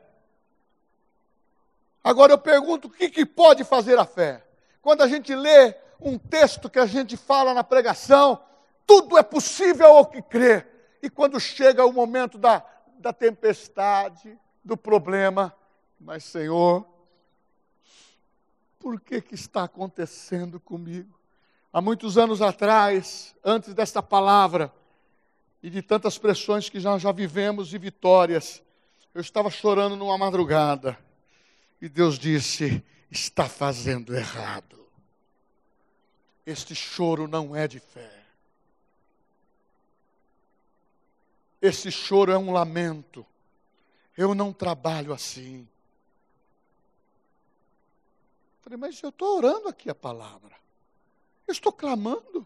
Agora 2.04 2.32
eu 2.32 2.38
pergunto: 2.38 2.86
o 2.86 2.90
que, 2.90 3.08
que 3.08 3.26
pode 3.26 3.64
fazer 3.64 3.98
a 3.98 4.04
fé? 4.04 4.44
Quando 4.80 5.02
a 5.02 5.08
gente 5.08 5.34
lê 5.34 5.74
um 6.00 6.16
texto 6.16 6.70
que 6.70 6.78
a 6.78 6.86
gente 6.86 7.16
fala 7.16 7.52
na 7.52 7.64
pregação, 7.64 8.40
tudo 8.86 9.18
é 9.18 9.22
possível 9.22 9.88
ao 9.88 10.06
que 10.06 10.22
crê. 10.22 10.64
E 11.02 11.10
quando 11.10 11.40
chega 11.40 11.84
o 11.84 11.92
momento 11.92 12.38
da, 12.38 12.64
da 12.98 13.12
tempestade, 13.12 14.38
do 14.64 14.76
problema, 14.76 15.52
mas 15.98 16.22
Senhor, 16.24 16.86
por 18.86 19.00
que, 19.00 19.20
que 19.20 19.34
está 19.34 19.64
acontecendo 19.64 20.60
comigo? 20.60 21.18
Há 21.72 21.80
muitos 21.80 22.16
anos 22.16 22.40
atrás, 22.40 23.34
antes 23.44 23.74
desta 23.74 24.00
palavra, 24.00 24.72
e 25.60 25.68
de 25.68 25.82
tantas 25.82 26.16
pressões 26.18 26.68
que 26.68 26.78
já, 26.78 26.96
já 26.96 27.10
vivemos 27.10 27.74
e 27.74 27.78
vitórias, 27.78 28.62
eu 29.12 29.20
estava 29.20 29.50
chorando 29.50 29.96
numa 29.96 30.16
madrugada, 30.16 30.96
e 31.82 31.88
Deus 31.88 32.16
disse: 32.16 32.80
está 33.10 33.48
fazendo 33.48 34.14
errado. 34.14 34.86
Este 36.46 36.72
choro 36.72 37.26
não 37.26 37.56
é 37.56 37.66
de 37.66 37.80
fé. 37.80 38.22
Esse 41.60 41.90
choro 41.90 42.30
é 42.30 42.38
um 42.38 42.52
lamento. 42.52 43.26
Eu 44.16 44.32
não 44.32 44.52
trabalho 44.52 45.12
assim. 45.12 45.66
Falei, 48.66 48.78
mas 48.80 49.00
eu 49.00 49.10
estou 49.10 49.36
orando 49.36 49.68
aqui 49.68 49.88
a 49.88 49.94
palavra. 49.94 50.50
Eu 51.46 51.52
estou 51.52 51.70
clamando. 51.70 52.44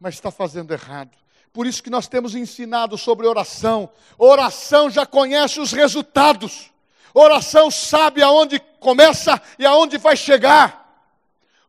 Mas 0.00 0.14
está 0.14 0.32
fazendo 0.32 0.72
errado. 0.72 1.16
Por 1.52 1.64
isso 1.64 1.80
que 1.80 1.88
nós 1.88 2.08
temos 2.08 2.34
ensinado 2.34 2.98
sobre 2.98 3.28
oração. 3.28 3.88
Oração 4.18 4.90
já 4.90 5.06
conhece 5.06 5.60
os 5.60 5.70
resultados. 5.70 6.72
Oração 7.14 7.70
sabe 7.70 8.20
aonde 8.20 8.58
começa 8.80 9.40
e 9.60 9.64
aonde 9.64 9.96
vai 9.96 10.16
chegar. 10.16 11.06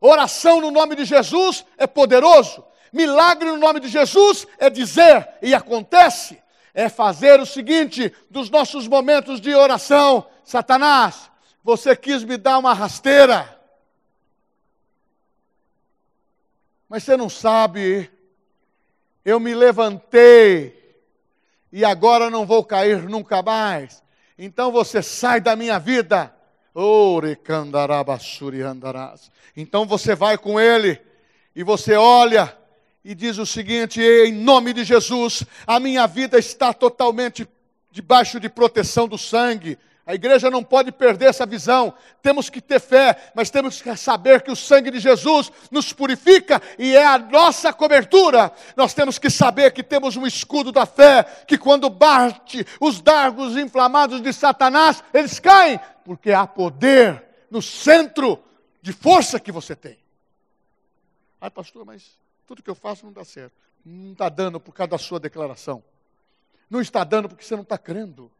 Oração 0.00 0.60
no 0.60 0.72
nome 0.72 0.96
de 0.96 1.04
Jesus 1.04 1.64
é 1.78 1.86
poderoso. 1.86 2.64
Milagre 2.92 3.48
no 3.50 3.56
nome 3.56 3.78
de 3.78 3.86
Jesus 3.86 4.48
é 4.58 4.68
dizer 4.68 5.28
e 5.40 5.54
acontece. 5.54 6.42
É 6.74 6.88
fazer 6.88 7.38
o 7.38 7.46
seguinte 7.46 8.12
dos 8.28 8.50
nossos 8.50 8.88
momentos 8.88 9.40
de 9.40 9.54
oração. 9.54 10.26
Satanás, 10.42 11.29
você 11.62 11.94
quis 11.94 12.24
me 12.24 12.36
dar 12.36 12.58
uma 12.58 12.72
rasteira. 12.72 13.58
Mas 16.88 17.04
você 17.04 17.16
não 17.16 17.28
sabe, 17.28 18.10
eu 19.24 19.38
me 19.38 19.54
levantei 19.54 20.80
e 21.72 21.84
agora 21.84 22.28
não 22.28 22.44
vou 22.44 22.64
cair 22.64 23.08
nunca 23.08 23.42
mais. 23.42 24.02
Então 24.36 24.72
você 24.72 25.02
sai 25.02 25.40
da 25.40 25.54
minha 25.54 25.78
vida. 25.78 26.34
Então 29.56 29.86
você 29.86 30.14
vai 30.14 30.38
com 30.38 30.58
ele 30.58 31.00
e 31.54 31.62
você 31.62 31.94
olha 31.94 32.56
e 33.04 33.14
diz 33.14 33.38
o 33.38 33.46
seguinte: 33.46 34.00
em 34.00 34.32
nome 34.32 34.72
de 34.72 34.84
Jesus, 34.84 35.44
a 35.66 35.78
minha 35.78 36.06
vida 36.06 36.38
está 36.38 36.72
totalmente 36.72 37.46
debaixo 37.90 38.40
de 38.40 38.48
proteção 38.48 39.06
do 39.06 39.18
sangue 39.18 39.78
a 40.06 40.14
igreja 40.14 40.50
não 40.50 40.64
pode 40.64 40.90
perder 40.90 41.26
essa 41.26 41.46
visão. 41.46 41.94
Temos 42.22 42.50
que 42.50 42.60
ter 42.60 42.80
fé, 42.80 43.30
mas 43.34 43.50
temos 43.50 43.80
que 43.80 43.96
saber 43.96 44.42
que 44.42 44.50
o 44.50 44.56
sangue 44.56 44.90
de 44.90 44.98
Jesus 44.98 45.52
nos 45.70 45.92
purifica 45.92 46.60
e 46.78 46.96
é 46.96 47.04
a 47.04 47.18
nossa 47.18 47.72
cobertura. 47.72 48.52
Nós 48.76 48.94
temos 48.94 49.18
que 49.18 49.30
saber 49.30 49.72
que 49.72 49.82
temos 49.82 50.16
um 50.16 50.26
escudo 50.26 50.72
da 50.72 50.86
fé, 50.86 51.22
que 51.46 51.58
quando 51.58 51.88
bate 51.88 52.66
os 52.80 53.00
dardos 53.00 53.56
inflamados 53.56 54.20
de 54.20 54.32
Satanás, 54.32 55.02
eles 55.12 55.38
caem, 55.38 55.78
porque 56.04 56.32
há 56.32 56.46
poder 56.46 57.22
no 57.50 57.60
centro 57.60 58.42
de 58.82 58.92
força 58.92 59.38
que 59.38 59.52
você 59.52 59.76
tem. 59.76 59.98
Ai, 61.40 61.50
pastor, 61.50 61.84
mas 61.84 62.18
tudo 62.46 62.62
que 62.62 62.70
eu 62.70 62.74
faço 62.74 63.04
não 63.04 63.12
dá 63.12 63.24
certo. 63.24 63.52
Não 63.84 64.12
está 64.12 64.28
dando 64.28 64.58
por 64.58 64.72
causa 64.72 64.90
da 64.90 64.98
sua 64.98 65.20
declaração. 65.20 65.82
Não 66.68 66.80
está 66.80 67.04
dando 67.04 67.28
porque 67.28 67.44
você 67.44 67.54
não 67.54 67.62
está 67.62 67.78
crendo. 67.78 68.30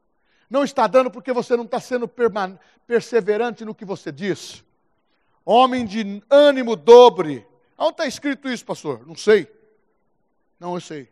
Não 0.50 0.64
está 0.64 0.88
dando 0.88 1.12
porque 1.12 1.32
você 1.32 1.56
não 1.56 1.64
está 1.64 1.78
sendo 1.78 2.10
perseverante 2.84 3.64
no 3.64 3.74
que 3.74 3.84
você 3.84 4.10
diz. 4.10 4.64
Homem 5.44 5.86
de 5.86 6.20
ânimo 6.28 6.74
dobre. 6.74 7.46
Onde 7.78 7.92
está 7.92 8.06
escrito 8.06 8.48
isso, 8.48 8.64
pastor? 8.64 9.06
Não 9.06 9.14
sei. 9.14 9.48
Não, 10.58 10.74
eu 10.74 10.80
sei. 10.80 11.08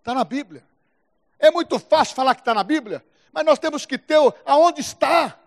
Está 0.00 0.12
na 0.12 0.24
Bíblia. 0.24 0.64
É 1.38 1.50
muito 1.52 1.78
fácil 1.78 2.16
falar 2.16 2.34
que 2.34 2.40
está 2.40 2.52
na 2.52 2.64
Bíblia, 2.64 3.04
mas 3.32 3.44
nós 3.44 3.58
temos 3.58 3.86
que 3.86 3.96
ter 3.96 4.18
aonde 4.44 4.80
está. 4.80 5.38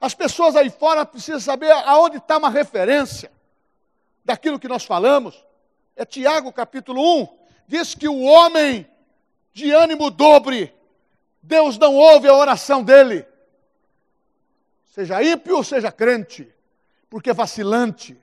As 0.00 0.14
pessoas 0.14 0.56
aí 0.56 0.68
fora 0.70 1.06
precisam 1.06 1.40
saber 1.40 1.70
aonde 1.70 2.16
está 2.16 2.36
uma 2.36 2.50
referência 2.50 3.30
daquilo 4.24 4.58
que 4.58 4.68
nós 4.68 4.84
falamos. 4.84 5.44
É 5.94 6.04
Tiago 6.04 6.52
capítulo 6.52 7.22
1. 7.22 7.28
Diz 7.68 7.94
que 7.94 8.08
o 8.08 8.20
homem 8.20 8.86
de 9.52 9.70
ânimo 9.70 10.10
dobre 10.10 10.73
Deus 11.46 11.76
não 11.76 11.94
ouve 11.94 12.26
a 12.26 12.34
oração 12.34 12.82
dele. 12.82 13.26
Seja 14.94 15.22
ímpio 15.22 15.62
seja 15.62 15.92
crente, 15.92 16.48
porque 17.10 17.30
é 17.30 17.34
vacilante, 17.34 18.16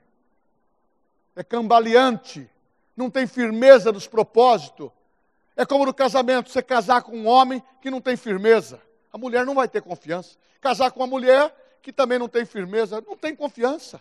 é 1.36 1.44
cambaleante, 1.44 2.50
não 2.96 3.08
tem 3.08 3.26
firmeza 3.26 3.92
nos 3.92 4.08
propósitos. 4.08 4.90
É 5.56 5.64
como 5.64 5.86
no 5.86 5.94
casamento, 5.94 6.50
você 6.50 6.62
casar 6.62 7.02
com 7.02 7.16
um 7.16 7.26
homem 7.26 7.62
que 7.80 7.90
não 7.90 8.00
tem 8.00 8.16
firmeza. 8.16 8.80
A 9.12 9.18
mulher 9.18 9.46
não 9.46 9.54
vai 9.54 9.68
ter 9.68 9.82
confiança. 9.82 10.36
Casar 10.60 10.90
com 10.90 11.00
uma 11.00 11.06
mulher 11.06 11.54
que 11.80 11.92
também 11.92 12.18
não 12.18 12.28
tem 12.28 12.44
firmeza, 12.44 13.02
não 13.06 13.16
tem 13.16 13.36
confiança. 13.36 14.00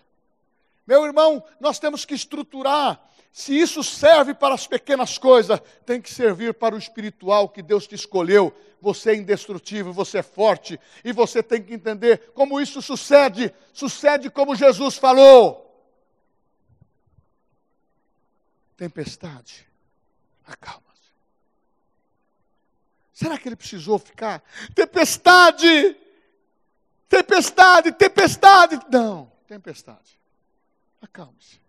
Meu 0.92 1.06
irmão, 1.06 1.42
nós 1.58 1.80
temos 1.80 2.04
que 2.04 2.14
estruturar 2.14 3.02
se 3.32 3.58
isso 3.58 3.82
serve 3.82 4.34
para 4.34 4.54
as 4.54 4.68
pequenas 4.68 5.18
coisas, 5.18 5.58
tem 5.86 6.02
que 6.02 6.14
servir 6.14 6.54
para 6.54 6.76
o 6.76 6.78
espiritual 6.78 7.48
que 7.48 7.62
Deus 7.62 7.88
te 7.88 7.96
escolheu. 7.96 8.54
Você 8.82 9.12
é 9.12 9.16
indestrutível, 9.16 9.94
você 9.94 10.18
é 10.18 10.22
forte, 10.22 10.78
e 11.02 11.14
você 11.14 11.42
tem 11.42 11.64
que 11.64 11.74
entender 11.74 12.34
como 12.34 12.60
isso 12.60 12.82
sucede. 12.82 13.54
Sucede 13.72 14.30
como 14.30 14.54
Jesus 14.54 14.98
falou. 14.98 15.66
Tempestade, 18.76 19.66
acalma-se. 20.46 21.14
Será 23.14 23.38
que 23.38 23.48
ele 23.48 23.56
precisou 23.56 23.98
ficar? 23.98 24.44
Tempestade! 24.76 25.96
Tempestade! 27.08 27.94
tempestade. 27.94 28.78
Não, 28.90 29.32
tempestade. 29.48 30.20
Acalme-se. 31.02 31.60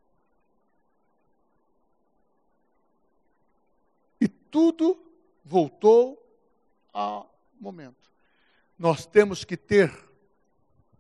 E 4.20 4.28
tudo 4.28 5.02
voltou 5.44 6.22
ao 6.92 7.32
momento. 7.60 8.10
Nós 8.78 9.06
temos 9.06 9.44
que 9.44 9.56
ter 9.56 9.92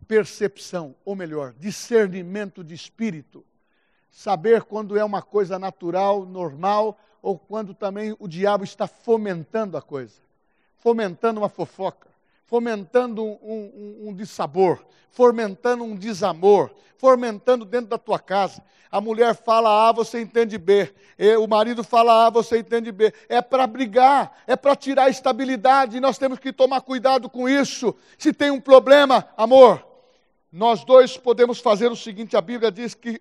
percepção, 0.08 0.94
ou 1.04 1.14
melhor, 1.14 1.52
discernimento 1.52 2.64
de 2.64 2.74
espírito. 2.74 3.44
Saber 4.10 4.62
quando 4.64 4.96
é 4.98 5.04
uma 5.04 5.22
coisa 5.22 5.58
natural, 5.58 6.26
normal, 6.26 6.98
ou 7.20 7.38
quando 7.38 7.74
também 7.74 8.16
o 8.18 8.26
diabo 8.26 8.64
está 8.64 8.86
fomentando 8.86 9.76
a 9.76 9.82
coisa 9.82 10.20
fomentando 10.82 11.40
uma 11.40 11.48
fofoca, 11.48 12.08
fomentando 12.52 13.24
um, 13.24 13.38
um, 13.42 14.08
um 14.08 14.14
dissabor, 14.14 14.84
fomentando 15.10 15.84
um 15.84 15.96
desamor, 15.96 16.70
fomentando 16.98 17.64
dentro 17.64 17.86
da 17.86 17.96
tua 17.96 18.18
casa. 18.18 18.62
A 18.90 19.00
mulher 19.00 19.34
fala 19.34 19.88
A, 19.88 19.90
você 19.90 20.20
entende 20.20 20.58
B. 20.58 20.92
O 21.40 21.46
marido 21.46 21.82
fala 21.82 22.26
A, 22.26 22.28
você 22.28 22.58
entende 22.58 22.92
B. 22.92 23.10
É 23.26 23.40
para 23.40 23.66
brigar, 23.66 24.36
é 24.46 24.54
para 24.54 24.76
tirar 24.76 25.04
a 25.04 25.08
estabilidade. 25.08 25.98
Nós 25.98 26.18
temos 26.18 26.38
que 26.38 26.52
tomar 26.52 26.82
cuidado 26.82 27.30
com 27.30 27.48
isso. 27.48 27.94
Se 28.18 28.34
tem 28.34 28.50
um 28.50 28.60
problema, 28.60 29.26
amor, 29.34 29.82
nós 30.52 30.84
dois 30.84 31.16
podemos 31.16 31.58
fazer 31.58 31.90
o 31.90 31.96
seguinte: 31.96 32.36
a 32.36 32.42
Bíblia 32.42 32.70
diz 32.70 32.94
que 32.94 33.18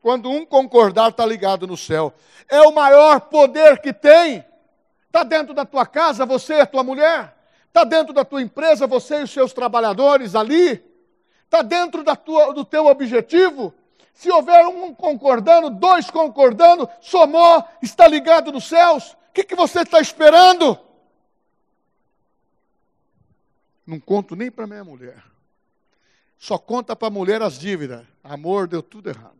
quando 0.00 0.30
um 0.30 0.46
concordar, 0.46 1.10
está 1.10 1.26
ligado 1.26 1.66
no 1.66 1.76
céu. 1.76 2.14
É 2.48 2.62
o 2.62 2.72
maior 2.72 3.20
poder 3.20 3.82
que 3.82 3.92
tem. 3.92 4.42
Está 5.06 5.22
dentro 5.22 5.52
da 5.52 5.66
tua 5.66 5.84
casa, 5.84 6.24
você 6.24 6.54
e 6.54 6.60
a 6.62 6.66
tua 6.66 6.82
mulher? 6.82 7.37
Está 7.68 7.84
dentro 7.84 8.12
da 8.12 8.24
tua 8.24 8.42
empresa, 8.42 8.86
você 8.86 9.20
e 9.20 9.22
os 9.22 9.30
seus 9.30 9.52
trabalhadores 9.52 10.34
ali? 10.34 10.82
Está 11.44 11.62
dentro 11.62 12.02
da 12.02 12.16
tua, 12.16 12.52
do 12.52 12.64
teu 12.64 12.86
objetivo? 12.86 13.72
Se 14.12 14.30
houver 14.30 14.66
um 14.66 14.92
concordando, 14.92 15.70
dois 15.70 16.10
concordando, 16.10 16.88
somou, 17.00 17.64
está 17.80 18.08
ligado 18.08 18.50
nos 18.50 18.66
céus, 18.66 19.12
o 19.12 19.32
que, 19.32 19.44
que 19.44 19.54
você 19.54 19.82
está 19.82 20.00
esperando? 20.00 20.78
Não 23.86 24.00
conto 24.00 24.34
nem 24.34 24.50
para 24.50 24.66
minha 24.66 24.84
mulher. 24.84 25.22
Só 26.38 26.58
conta 26.58 26.94
para 26.94 27.08
a 27.08 27.10
mulher 27.10 27.40
as 27.42 27.58
dívidas. 27.58 28.04
Amor, 28.22 28.68
deu 28.68 28.82
tudo 28.82 29.08
errado. 29.08 29.38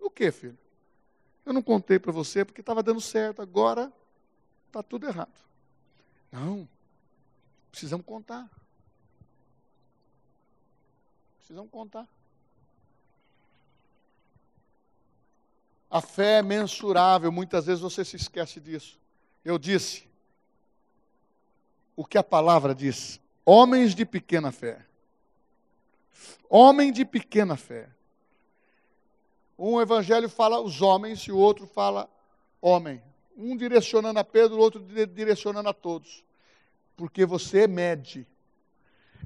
O 0.00 0.10
que, 0.10 0.30
filho? 0.32 0.58
Eu 1.46 1.52
não 1.52 1.62
contei 1.62 1.98
para 1.98 2.12
você 2.12 2.44
porque 2.44 2.60
estava 2.60 2.82
dando 2.82 3.00
certo. 3.00 3.40
Agora 3.40 3.92
está 4.66 4.82
tudo 4.82 5.06
errado. 5.06 5.30
Não. 6.30 6.68
Precisamos 7.72 8.06
contar. 8.06 8.48
Precisamos 11.38 11.70
contar. 11.70 12.06
A 15.90 16.00
fé 16.00 16.38
é 16.38 16.42
mensurável, 16.42 17.32
muitas 17.32 17.66
vezes 17.66 17.80
você 17.80 18.04
se 18.04 18.16
esquece 18.16 18.60
disso. 18.60 19.00
Eu 19.44 19.58
disse 19.58 20.08
o 21.96 22.04
que 22.04 22.16
a 22.16 22.22
palavra 22.22 22.74
diz: 22.74 23.20
homens 23.44 23.94
de 23.94 24.04
pequena 24.04 24.52
fé. 24.52 24.86
Homem 26.48 26.92
de 26.92 27.04
pequena 27.04 27.56
fé. 27.56 27.90
Um 29.58 29.80
evangelho 29.80 30.28
fala 30.28 30.60
os 30.60 30.80
homens 30.80 31.20
e 31.22 31.32
o 31.32 31.36
outro 31.36 31.66
fala 31.66 32.08
homem 32.60 33.02
um 33.36 33.56
direcionando 33.56 34.18
a 34.18 34.24
Pedro, 34.24 34.56
o 34.56 34.60
outro 34.60 34.80
direcionando 34.80 35.68
a 35.68 35.74
todos. 35.74 36.24
Porque 37.02 37.26
você 37.26 37.66
mede. 37.66 38.24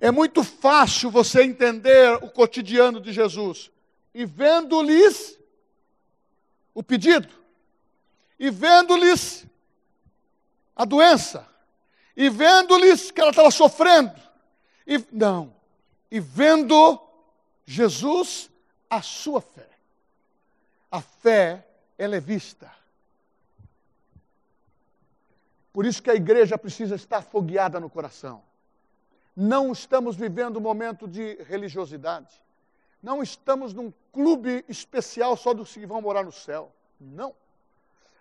É 0.00 0.10
muito 0.10 0.42
fácil 0.42 1.10
você 1.10 1.42
entender 1.42 2.10
o 2.24 2.30
cotidiano 2.30 2.98
de 3.02 3.12
Jesus. 3.12 3.70
E 4.14 4.24
vendo-lhes 4.24 5.38
o 6.72 6.82
pedido, 6.82 7.28
e 8.38 8.48
vendo-lhes 8.48 9.44
a 10.74 10.86
doença, 10.86 11.46
e 12.16 12.30
vendo-lhes 12.30 13.10
que 13.10 13.20
ela 13.20 13.28
estava 13.28 13.50
sofrendo, 13.50 14.18
e 14.86 15.04
não, 15.12 15.54
e 16.10 16.18
vendo 16.18 16.98
Jesus 17.66 18.48
a 18.88 19.02
sua 19.02 19.42
fé. 19.42 19.68
A 20.90 21.02
fé, 21.02 21.66
ela 21.98 22.16
é 22.16 22.20
vista. 22.20 22.72
Por 25.76 25.84
isso 25.84 26.02
que 26.02 26.10
a 26.10 26.14
igreja 26.14 26.56
precisa 26.56 26.94
estar 26.94 27.20
fogueada 27.20 27.78
no 27.78 27.90
coração. 27.90 28.42
Não 29.36 29.72
estamos 29.72 30.16
vivendo 30.16 30.56
um 30.56 30.62
momento 30.62 31.06
de 31.06 31.34
religiosidade. 31.42 32.42
Não 33.02 33.22
estamos 33.22 33.74
num 33.74 33.92
clube 34.10 34.64
especial 34.70 35.36
só 35.36 35.52
dos 35.52 35.74
que 35.74 35.84
vão 35.84 36.00
morar 36.00 36.24
no 36.24 36.32
céu. 36.32 36.72
Não. 36.98 37.34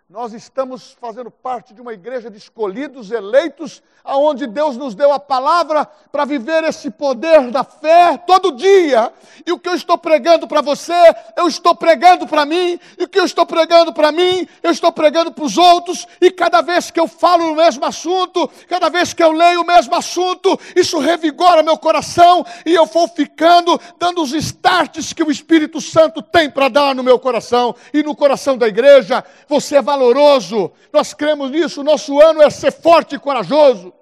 Nós 0.07 0.33
estamos 0.33 0.95
fazendo 1.01 1.31
parte 1.31 1.73
de 1.73 1.81
uma 1.81 1.91
igreja 1.91 2.29
de 2.29 2.37
escolhidos, 2.37 3.09
eleitos, 3.09 3.81
aonde 4.03 4.45
Deus 4.45 4.77
nos 4.77 4.93
deu 4.93 5.11
a 5.11 5.19
palavra 5.19 5.83
para 6.11 6.25
viver 6.25 6.63
esse 6.63 6.91
poder 6.91 7.49
da 7.49 7.63
fé 7.63 8.15
todo 8.15 8.51
dia. 8.51 9.11
E 9.43 9.51
o 9.51 9.57
que 9.57 9.67
eu 9.67 9.73
estou 9.73 9.97
pregando 9.97 10.47
para 10.47 10.61
você, 10.61 10.93
eu 11.35 11.47
estou 11.47 11.73
pregando 11.73 12.27
para 12.27 12.45
mim, 12.45 12.79
e 12.99 13.05
o 13.05 13.07
que 13.07 13.19
eu 13.19 13.25
estou 13.25 13.47
pregando 13.47 13.91
para 13.91 14.11
mim, 14.11 14.47
eu 14.61 14.69
estou 14.69 14.91
pregando 14.91 15.31
para 15.31 15.43
os 15.43 15.57
outros, 15.57 16.07
e 16.21 16.29
cada 16.29 16.61
vez 16.61 16.91
que 16.91 16.99
eu 16.99 17.07
falo 17.07 17.51
o 17.51 17.55
mesmo 17.55 17.83
assunto, 17.83 18.47
cada 18.69 18.89
vez 18.89 19.11
que 19.11 19.23
eu 19.23 19.31
leio 19.31 19.63
o 19.63 19.65
mesmo 19.65 19.95
assunto, 19.95 20.59
isso 20.75 20.99
revigora 20.99 21.63
meu 21.63 21.79
coração 21.79 22.45
e 22.63 22.75
eu 22.75 22.85
vou 22.85 23.07
ficando 23.07 23.81
dando 23.97 24.21
os 24.21 24.33
starts 24.33 25.13
que 25.13 25.23
o 25.23 25.31
Espírito 25.31 25.81
Santo 25.81 26.21
tem 26.21 26.47
para 26.47 26.69
dar 26.69 26.93
no 26.93 27.01
meu 27.01 27.17
coração 27.17 27.75
e 27.91 28.03
no 28.03 28.15
coração 28.15 28.55
da 28.55 28.67
igreja. 28.67 29.23
Você 29.47 29.81
vai 29.81 29.94
valoroso. 29.95 30.71
Nós 30.91 31.13
cremos 31.13 31.49
nisso. 31.49 31.83
Nosso 31.83 32.19
ano 32.21 32.41
é 32.41 32.49
ser 32.49 32.71
forte 32.71 33.15
e 33.15 33.19
corajoso. 33.19 33.93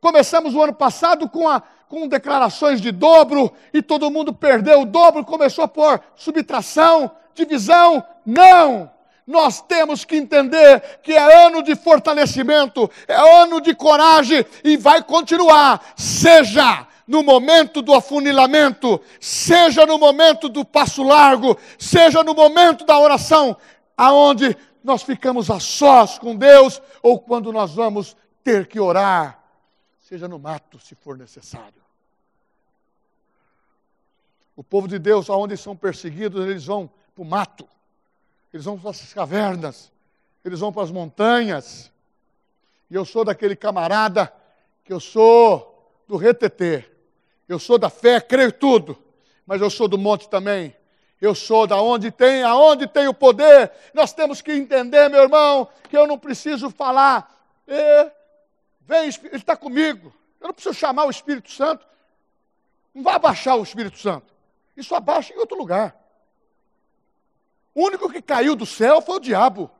Começamos 0.00 0.54
o 0.54 0.62
ano 0.62 0.72
passado 0.72 1.28
com, 1.28 1.48
a, 1.48 1.62
com 1.88 2.08
declarações 2.08 2.80
de 2.80 2.90
dobro 2.90 3.52
e 3.72 3.82
todo 3.82 4.10
mundo 4.10 4.32
perdeu 4.32 4.82
o 4.82 4.86
dobro, 4.86 5.24
começou 5.24 5.64
a 5.64 6.00
subtração, 6.16 7.10
divisão. 7.34 8.04
Não! 8.24 8.90
Nós 9.26 9.60
temos 9.60 10.06
que 10.06 10.16
entender 10.16 11.00
que 11.02 11.12
é 11.12 11.46
ano 11.46 11.62
de 11.62 11.76
fortalecimento, 11.76 12.90
é 13.06 13.14
ano 13.42 13.60
de 13.60 13.74
coragem 13.74 14.46
e 14.64 14.76
vai 14.78 15.02
continuar. 15.02 15.92
Seja 15.96 16.86
no 17.06 17.22
momento 17.22 17.82
do 17.82 17.92
afunilamento, 17.92 18.98
seja 19.20 19.84
no 19.84 19.98
momento 19.98 20.48
do 20.48 20.64
passo 20.64 21.02
largo, 21.02 21.58
seja 21.78 22.22
no 22.22 22.32
momento 22.32 22.86
da 22.86 22.98
oração, 22.98 23.54
aonde 23.98 24.56
nós 24.88 25.02
ficamos 25.02 25.50
a 25.50 25.60
sós 25.60 26.18
com 26.18 26.34
Deus 26.34 26.80
ou 27.02 27.20
quando 27.20 27.52
nós 27.52 27.74
vamos 27.74 28.16
ter 28.42 28.66
que 28.66 28.80
orar, 28.80 29.38
seja 30.00 30.26
no 30.26 30.38
mato, 30.38 30.80
se 30.80 30.94
for 30.94 31.16
necessário. 31.16 31.82
O 34.56 34.64
povo 34.64 34.88
de 34.88 34.98
Deus, 34.98 35.28
aonde 35.28 35.56
são 35.58 35.76
perseguidos, 35.76 36.44
eles 36.46 36.64
vão 36.64 36.90
para 37.14 37.22
o 37.22 37.24
mato, 37.24 37.68
eles 38.52 38.64
vão 38.64 38.78
para 38.78 38.90
as 38.90 39.12
cavernas, 39.12 39.92
eles 40.42 40.60
vão 40.60 40.72
para 40.72 40.82
as 40.82 40.90
montanhas. 40.90 41.92
E 42.90 42.94
eu 42.94 43.04
sou 43.04 43.26
daquele 43.26 43.54
camarada 43.54 44.32
que 44.84 44.92
eu 44.92 44.98
sou 44.98 46.02
do 46.08 46.16
retetê. 46.16 46.84
Eu 47.46 47.58
sou 47.58 47.78
da 47.78 47.90
fé, 47.90 48.20
creio 48.20 48.52
tudo, 48.52 48.96
mas 49.46 49.60
eu 49.60 49.68
sou 49.68 49.86
do 49.86 49.98
monte 49.98 50.28
também. 50.30 50.74
Eu 51.20 51.34
sou 51.34 51.66
da 51.66 51.80
onde 51.80 52.10
tem, 52.10 52.42
aonde 52.42 52.86
tem 52.86 53.08
o 53.08 53.14
poder. 53.14 53.72
Nós 53.92 54.12
temos 54.12 54.40
que 54.40 54.52
entender, 54.52 55.08
meu 55.08 55.22
irmão, 55.22 55.68
que 55.88 55.96
eu 55.96 56.06
não 56.06 56.18
preciso 56.18 56.70
falar. 56.70 57.34
Vem, 58.82 59.04
ele 59.04 59.36
está 59.36 59.56
comigo. 59.56 60.14
Eu 60.40 60.48
não 60.48 60.54
preciso 60.54 60.74
chamar 60.74 61.06
o 61.06 61.10
Espírito 61.10 61.50
Santo. 61.50 61.84
Não 62.94 63.02
vai 63.02 63.14
abaixar 63.14 63.56
o 63.56 63.62
Espírito 63.62 63.98
Santo. 63.98 64.32
Isso 64.76 64.94
abaixa 64.94 65.34
em 65.34 65.38
outro 65.38 65.58
lugar. 65.58 65.96
O 67.74 67.84
único 67.84 68.10
que 68.10 68.22
caiu 68.22 68.54
do 68.54 68.64
céu 68.64 69.02
foi 69.02 69.16
o 69.16 69.20
diabo. 69.20 69.70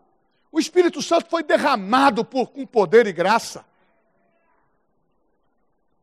O 0.50 0.58
Espírito 0.58 1.00
Santo 1.00 1.28
foi 1.28 1.42
derramado 1.42 2.24
por, 2.24 2.48
com 2.48 2.66
poder 2.66 3.06
e 3.06 3.12
graça. 3.12 3.64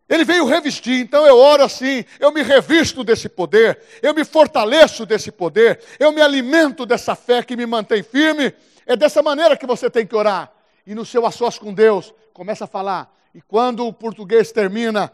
Ele 0.07 0.23
veio 0.23 0.45
revestir, 0.45 0.99
então 0.99 1.25
eu 1.25 1.37
oro 1.37 1.63
assim, 1.63 2.05
eu 2.19 2.31
me 2.31 2.43
revisto 2.43 3.03
desse 3.03 3.27
poder, 3.27 3.79
eu 4.03 4.13
me 4.13 4.23
fortaleço 4.23 5.03
desse 5.03 5.31
poder, 5.31 5.81
eu 5.99 6.11
me 6.11 6.21
alimento 6.21 6.85
dessa 6.85 7.15
fé 7.15 7.41
que 7.41 7.55
me 7.55 7.65
mantém 7.65 8.03
firme. 8.03 8.53
É 8.85 8.95
dessa 8.95 9.23
maneira 9.23 9.57
que 9.57 9.65
você 9.65 9.89
tem 9.89 10.05
que 10.05 10.15
orar. 10.15 10.51
E 10.85 10.93
no 10.93 11.03
seu 11.03 11.25
açós 11.25 11.57
com 11.57 11.73
Deus, 11.73 12.13
começa 12.33 12.65
a 12.65 12.67
falar. 12.67 13.11
E 13.33 13.41
quando 13.41 13.87
o 13.87 13.91
português 13.91 14.51
termina, 14.51 15.11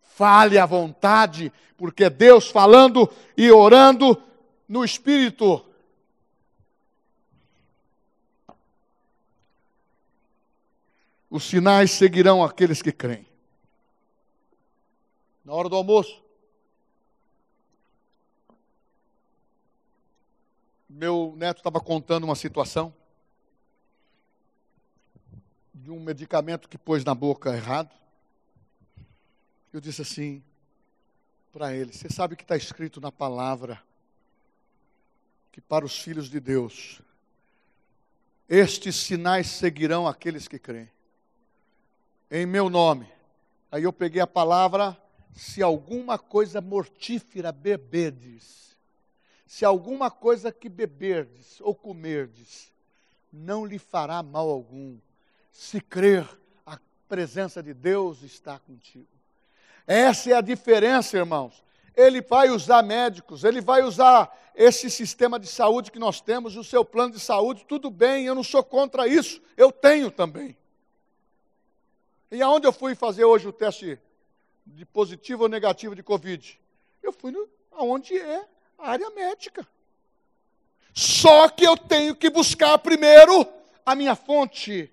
fale 0.00 0.58
à 0.58 0.66
vontade, 0.66 1.52
porque 1.76 2.04
é 2.04 2.10
Deus 2.10 2.48
falando 2.48 3.08
e 3.36 3.50
orando 3.50 4.20
no 4.68 4.84
Espírito 4.84 5.64
Os 11.32 11.44
sinais 11.44 11.90
seguirão 11.92 12.44
aqueles 12.44 12.82
que 12.82 12.92
creem. 12.92 13.26
na 15.42 15.54
hora 15.54 15.66
do 15.66 15.74
almoço. 15.74 16.22
Meu 20.86 21.32
neto 21.38 21.56
estava 21.56 21.80
contando 21.80 22.24
uma 22.24 22.36
situação 22.36 22.94
de 25.72 25.90
um 25.90 25.98
medicamento 25.98 26.68
que 26.68 26.76
pôs 26.76 27.02
na 27.02 27.14
boca 27.14 27.56
errado. 27.56 27.90
Eu 29.72 29.80
disse 29.80 30.02
assim 30.02 30.44
para 31.50 31.74
ele: 31.74 31.94
Você 31.94 32.10
sabe 32.10 32.36
que 32.36 32.42
está 32.42 32.58
escrito 32.58 33.00
na 33.00 33.10
palavra 33.10 33.82
que 35.50 35.62
para 35.62 35.86
os 35.86 35.98
filhos 35.98 36.28
de 36.28 36.38
Deus, 36.38 37.00
estes 38.46 38.96
sinais 38.96 39.46
seguirão 39.46 40.06
aqueles 40.06 40.46
que 40.46 40.58
creem. 40.58 40.90
Em 42.34 42.46
meu 42.46 42.70
nome. 42.70 43.06
Aí 43.70 43.82
eu 43.82 43.92
peguei 43.92 44.22
a 44.22 44.26
palavra: 44.26 44.96
se 45.34 45.62
alguma 45.62 46.18
coisa 46.18 46.62
mortífera 46.62 47.52
beberdes, 47.52 48.74
se 49.46 49.66
alguma 49.66 50.10
coisa 50.10 50.50
que 50.50 50.70
beberdes 50.70 51.60
ou 51.60 51.74
comerdes, 51.74 52.72
não 53.30 53.66
lhe 53.66 53.78
fará 53.78 54.22
mal 54.22 54.48
algum. 54.48 54.96
Se 55.50 55.78
crer, 55.78 56.26
a 56.64 56.78
presença 57.06 57.62
de 57.62 57.74
Deus 57.74 58.22
está 58.22 58.58
contigo. 58.58 59.06
Essa 59.86 60.30
é 60.30 60.32
a 60.32 60.40
diferença, 60.40 61.18
irmãos. 61.18 61.62
Ele 61.94 62.22
vai 62.22 62.48
usar 62.48 62.82
médicos, 62.82 63.44
ele 63.44 63.60
vai 63.60 63.82
usar 63.82 64.34
esse 64.54 64.88
sistema 64.88 65.38
de 65.38 65.46
saúde 65.46 65.92
que 65.92 65.98
nós 65.98 66.22
temos, 66.22 66.56
o 66.56 66.64
seu 66.64 66.82
plano 66.82 67.12
de 67.12 67.20
saúde, 67.20 67.66
tudo 67.68 67.90
bem, 67.90 68.24
eu 68.24 68.34
não 68.34 68.42
sou 68.42 68.64
contra 68.64 69.06
isso, 69.06 69.42
eu 69.54 69.70
tenho 69.70 70.10
também. 70.10 70.56
E 72.32 72.40
aonde 72.40 72.66
eu 72.66 72.72
fui 72.72 72.94
fazer 72.94 73.26
hoje 73.26 73.46
o 73.46 73.52
teste 73.52 74.00
de 74.66 74.86
positivo 74.86 75.42
ou 75.42 75.50
negativo 75.50 75.94
de 75.94 76.02
Covid? 76.02 76.58
Eu 77.02 77.12
fui 77.12 77.30
no, 77.30 77.46
aonde 77.70 78.16
é 78.16 78.48
a 78.78 78.90
área 78.90 79.10
médica. 79.10 79.68
Só 80.94 81.50
que 81.50 81.62
eu 81.62 81.76
tenho 81.76 82.16
que 82.16 82.30
buscar 82.30 82.78
primeiro 82.78 83.46
a 83.84 83.94
minha 83.94 84.16
fonte 84.16 84.90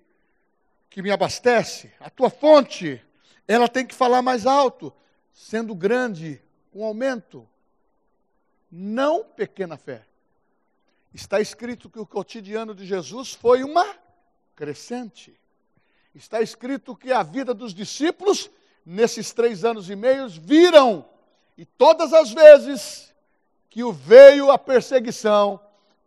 que 0.90 1.00
me 1.00 1.10
abastece, 1.10 1.90
a 1.98 2.10
tua 2.10 2.28
fonte, 2.28 3.02
ela 3.48 3.68
tem 3.68 3.86
que 3.86 3.94
falar 3.94 4.20
mais 4.20 4.44
alto, 4.44 4.92
sendo 5.32 5.74
grande, 5.74 6.42
um 6.74 6.84
aumento, 6.84 7.48
não 8.70 9.24
pequena 9.24 9.78
fé. 9.78 10.04
Está 11.14 11.40
escrito 11.40 11.88
que 11.88 11.98
o 11.98 12.06
cotidiano 12.06 12.74
de 12.74 12.84
Jesus 12.84 13.32
foi 13.32 13.64
uma 13.64 13.96
crescente. 14.54 15.40
Está 16.14 16.40
escrito 16.40 16.96
que 16.96 17.12
a 17.12 17.22
vida 17.22 17.54
dos 17.54 17.72
discípulos, 17.72 18.50
nesses 18.84 19.32
três 19.32 19.64
anos 19.64 19.88
e 19.88 19.96
meio, 19.96 20.28
viram, 20.28 21.04
e 21.56 21.64
todas 21.64 22.12
as 22.12 22.32
vezes 22.32 23.14
que 23.68 23.84
o 23.84 23.92
veio 23.92 24.50
a 24.50 24.58
perseguição, 24.58 25.60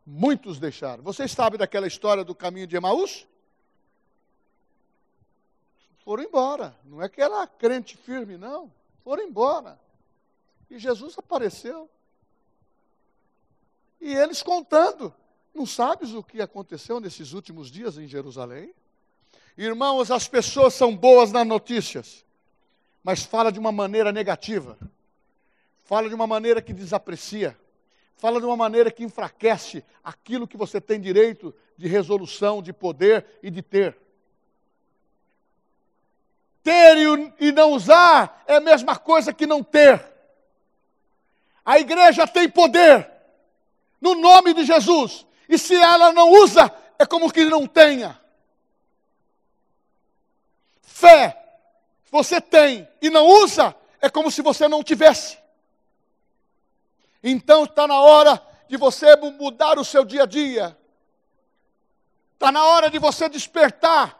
muitos 0.05 0.59
deixaram. 0.59 1.03
Você 1.03 1.27
sabe 1.27 1.57
daquela 1.57 1.87
história 1.87 2.23
do 2.23 2.35
caminho 2.35 2.67
de 2.67 2.75
Emaús? 2.75 3.25
Foram 6.03 6.23
embora. 6.23 6.75
Não 6.83 7.01
é 7.01 7.07
que 7.07 7.21
era 7.21 7.47
crente 7.47 7.95
firme, 7.95 8.37
não. 8.37 8.71
Foram 9.03 9.23
embora. 9.23 9.79
E 10.69 10.77
Jesus 10.77 11.17
apareceu. 11.17 11.89
E 14.01 14.13
eles 14.13 14.43
contando. 14.43 15.13
Não 15.53 15.65
sabes 15.65 16.13
o 16.13 16.21
que 16.21 16.41
aconteceu 16.41 16.99
nesses 16.99 17.31
últimos 17.31 17.71
dias 17.71 17.97
em 17.97 18.07
Jerusalém? 18.07 18.73
Irmãos, 19.57 20.09
as 20.09 20.27
pessoas 20.27 20.73
são 20.73 20.95
boas 20.95 21.31
nas 21.31 21.45
notícias, 21.45 22.25
mas 23.03 23.23
fala 23.23 23.51
de 23.51 23.59
uma 23.59 23.71
maneira 23.71 24.11
negativa. 24.11 24.77
Fala 25.83 26.09
de 26.09 26.15
uma 26.15 26.25
maneira 26.25 26.61
que 26.61 26.73
desaprecia. 26.73 27.57
Fala 28.15 28.39
de 28.39 28.45
uma 28.45 28.57
maneira 28.57 28.89
que 28.89 29.03
enfraquece 29.03 29.83
aquilo 30.03 30.47
que 30.47 30.57
você 30.57 30.79
tem 30.79 30.99
direito 30.99 31.53
de 31.77 31.87
resolução, 31.87 32.61
de 32.61 32.71
poder 32.71 33.25
e 33.43 33.51
de 33.51 33.61
ter. 33.61 33.97
Ter 36.63 36.97
e 37.39 37.51
não 37.51 37.73
usar 37.73 38.43
é 38.47 38.55
a 38.55 38.61
mesma 38.61 38.95
coisa 38.95 39.33
que 39.33 39.45
não 39.45 39.61
ter. 39.61 40.03
A 41.65 41.79
igreja 41.79 42.25
tem 42.25 42.49
poder 42.49 43.09
no 43.99 44.15
nome 44.15 44.53
de 44.53 44.65
Jesus, 44.65 45.25
e 45.47 45.57
se 45.57 45.75
ela 45.75 46.11
não 46.11 46.29
usa, 46.31 46.71
é 46.97 47.05
como 47.05 47.31
que 47.31 47.45
não 47.45 47.67
tenha. 47.67 48.19
Fé, 51.03 51.37
você 52.09 52.39
tem 52.39 52.87
e 53.01 53.09
não 53.09 53.27
usa, 53.27 53.75
é 53.99 54.09
como 54.09 54.31
se 54.31 54.41
você 54.41 54.69
não 54.69 54.81
tivesse. 54.81 55.37
Então 57.21 57.65
está 57.65 57.85
na 57.85 57.99
hora 57.99 58.41
de 58.69 58.77
você 58.77 59.13
mudar 59.17 59.77
o 59.77 59.83
seu 59.83 60.05
dia 60.05 60.23
a 60.23 60.25
dia. 60.25 60.77
Está 62.35 62.53
na 62.53 62.63
hora 62.63 62.89
de 62.89 62.99
você 62.99 63.27
despertar 63.27 64.17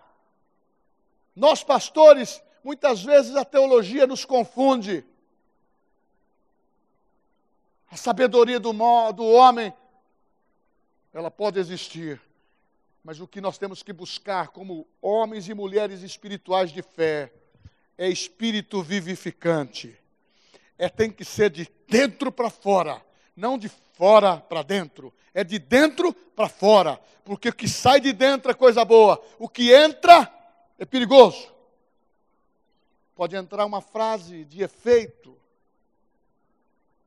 nós, 1.34 1.64
pastores, 1.64 2.44
muitas 2.62 3.02
vezes 3.02 3.34
a 3.38 3.46
teologia 3.46 4.06
nos 4.06 4.26
confunde. 4.26 5.06
A 7.90 7.96
sabedoria 7.96 8.60
do, 8.60 8.74
do 9.14 9.26
homem, 9.26 9.74
ela 11.14 11.32
pode 11.32 11.60
existir, 11.60 12.22
mas 13.04 13.20
o 13.20 13.28
que 13.28 13.42
nós 13.42 13.58
temos 13.58 13.84
que 13.84 13.92
buscar 13.92 14.48
como 14.50 14.88
homens 15.02 15.50
e 15.50 15.54
mulheres 15.54 16.02
espirituais 16.02 16.72
de 16.72 16.82
fé 16.82 17.34
é 17.98 18.08
espírito 18.08 18.82
vivificante. 18.82 19.98
É 20.78 20.88
tem 20.88 21.12
que 21.12 21.26
ser 21.26 21.50
de 21.50 21.70
dentro 21.88 22.32
para 22.32 22.50
fora, 22.50 23.04
não 23.36 23.58
de 23.58 23.68
fora 23.68 24.38
para 24.38 24.64
dentro. 24.64 25.14
É 25.34 25.44
de 25.44 25.60
dentro 25.60 26.14
para 26.14 26.48
fora, 26.48 27.00
porque 27.26 27.50
o 27.50 27.54
que 27.54 27.68
sai 27.68 28.00
de 28.00 28.14
dentro 28.14 28.52
é 28.52 28.54
coisa 28.54 28.86
boa, 28.86 29.22
o 29.38 29.50
que 29.50 29.74
entra 29.74 30.32
é 30.78 30.86
perigoso. 30.86 31.52
Pode 33.16 33.36
entrar 33.36 33.66
uma 33.66 33.82
frase 33.82 34.46
de 34.46 34.64
efeito, 34.64 35.38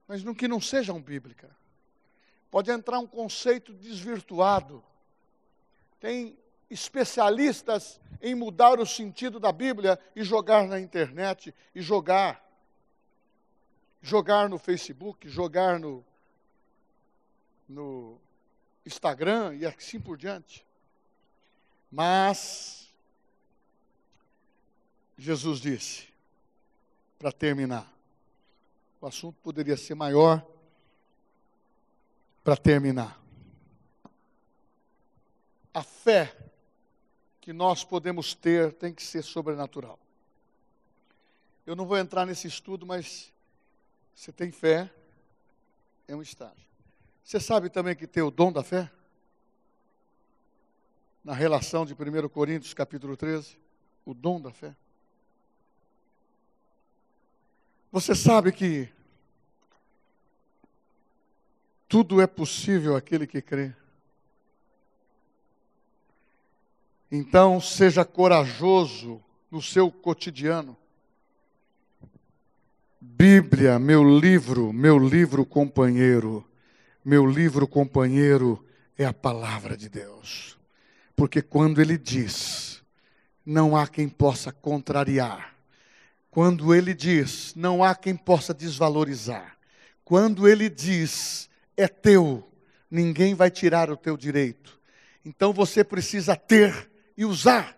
mas 0.07 0.23
no 0.23 0.35
que 0.35 0.47
não 0.47 0.61
sejam 0.61 1.01
bíblica. 1.01 1.51
Pode 2.51 2.71
entrar 2.71 2.99
um 2.99 3.07
conceito 3.07 3.73
desvirtuado. 3.73 4.83
Tem 6.01 6.39
especialistas 6.71 8.01
em 8.21 8.35
mudar 8.35 8.81
o 8.81 8.87
sentido 8.87 9.39
da 9.39 9.53
Bíblia 9.53 9.99
e 10.15 10.23
jogar 10.23 10.67
na 10.67 10.81
internet 10.81 11.55
e 11.75 11.81
jogar 11.81 12.45
jogar 14.03 14.49
no 14.49 14.59
Facebook, 14.59 15.29
jogar 15.29 15.81
no 15.81 16.05
no 17.69 18.19
Instagram 18.85 19.57
e 19.57 19.67
assim 19.67 20.01
por 20.01 20.17
diante. 20.17 20.65
Mas 21.91 22.89
Jesus 25.19 25.61
disse, 25.61 26.09
para 27.19 27.33
terminar, 27.33 27.91
o 29.01 29.07
assunto 29.07 29.37
poderia 29.43 29.77
ser 29.77 29.95
maior, 29.95 30.45
para 32.45 32.57
terminar. 32.57 33.21
A 35.77 35.83
fé 35.83 36.35
que 37.39 37.53
nós 37.53 37.85
podemos 37.85 38.35
ter 38.35 38.73
tem 38.73 38.95
que 38.95 39.03
ser 39.03 39.23
sobrenatural. 39.23 39.99
Eu 41.67 41.77
não 41.77 41.85
vou 41.85 41.99
entrar 41.99 42.25
nesse 42.25 42.49
estudo, 42.49 42.87
mas 42.87 43.31
você 44.15 44.33
tem 44.33 44.51
fé, 44.51 44.91
é 46.09 46.17
um 46.17 46.23
estágio. 46.23 46.67
Você 47.23 47.39
sabe 47.39 47.69
também 47.69 47.95
que 47.95 48.07
tem 48.07 48.23
o 48.23 48.31
dom 48.31 48.51
da 48.51 48.63
fé? 48.63 48.91
Na 51.23 51.35
relação 51.35 51.85
de 51.85 51.93
1 51.93 52.27
Coríntios 52.31 52.73
capítulo 52.73 53.15
13, 53.15 53.59
o 54.07 54.15
dom 54.15 54.41
da 54.41 54.53
fé. 54.53 54.75
Você 57.93 58.15
sabe 58.15 58.51
que 58.51 58.89
tudo 61.87 62.23
é 62.23 62.27
possível 62.27 62.97
aquele 62.97 63.27
que 63.27 63.43
crê. 63.43 63.75
Então, 67.11 67.61
seja 67.61 68.05
corajoso 68.05 69.23
no 69.51 69.63
seu 69.63 69.91
cotidiano. 69.91 70.77
Bíblia, 73.01 73.79
meu 73.79 74.19
livro, 74.19 74.73
meu 74.73 74.99
livro 74.99 75.47
companheiro, 75.47 76.45
meu 77.05 77.27
livro 77.27 77.67
companheiro 77.67 78.65
é 78.99 79.05
a 79.05 79.13
palavra 79.13 79.77
de 79.77 79.89
Deus. 79.89 80.59
Porque 81.15 81.41
quando 81.41 81.81
ele 81.81 81.97
diz, 81.97 82.83
não 83.45 83.77
há 83.77 83.87
quem 83.87 84.09
possa 84.09 84.51
contrariar 84.53 85.57
quando 86.37 86.75
ele 86.75 86.93
diz, 86.93 87.55
não 87.57 87.83
há 87.83 87.95
quem 87.95 88.15
possa 88.15 88.53
desvalorizar. 88.53 89.57
Quando 90.05 90.47
ele 90.47 90.69
diz, 90.69 91.49
é 91.75 91.89
teu, 91.89 92.47
ninguém 92.91 93.35
vai 93.35 93.51
tirar 93.51 93.91
o 93.91 93.97
teu 93.97 94.19
direito. 94.19 94.79
Então 95.25 95.51
você 95.51 95.83
precisa 95.83 96.37
ter 96.37 96.91
e 97.17 97.25
usar. 97.25 97.77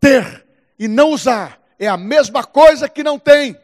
Ter 0.00 0.46
e 0.78 0.88
não 0.88 1.10
usar 1.10 1.60
é 1.78 1.88
a 1.88 1.96
mesma 1.96 2.44
coisa 2.44 2.88
que 2.88 3.02
não 3.02 3.18
tem. 3.18 3.58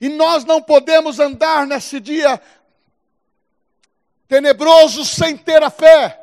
E 0.00 0.08
nós 0.08 0.44
não 0.44 0.62
podemos 0.62 1.18
andar 1.18 1.66
nesse 1.66 2.00
dia 2.00 2.40
tenebroso 4.28 5.04
sem 5.04 5.36
ter 5.36 5.62
a 5.62 5.70
fé. 5.70 6.16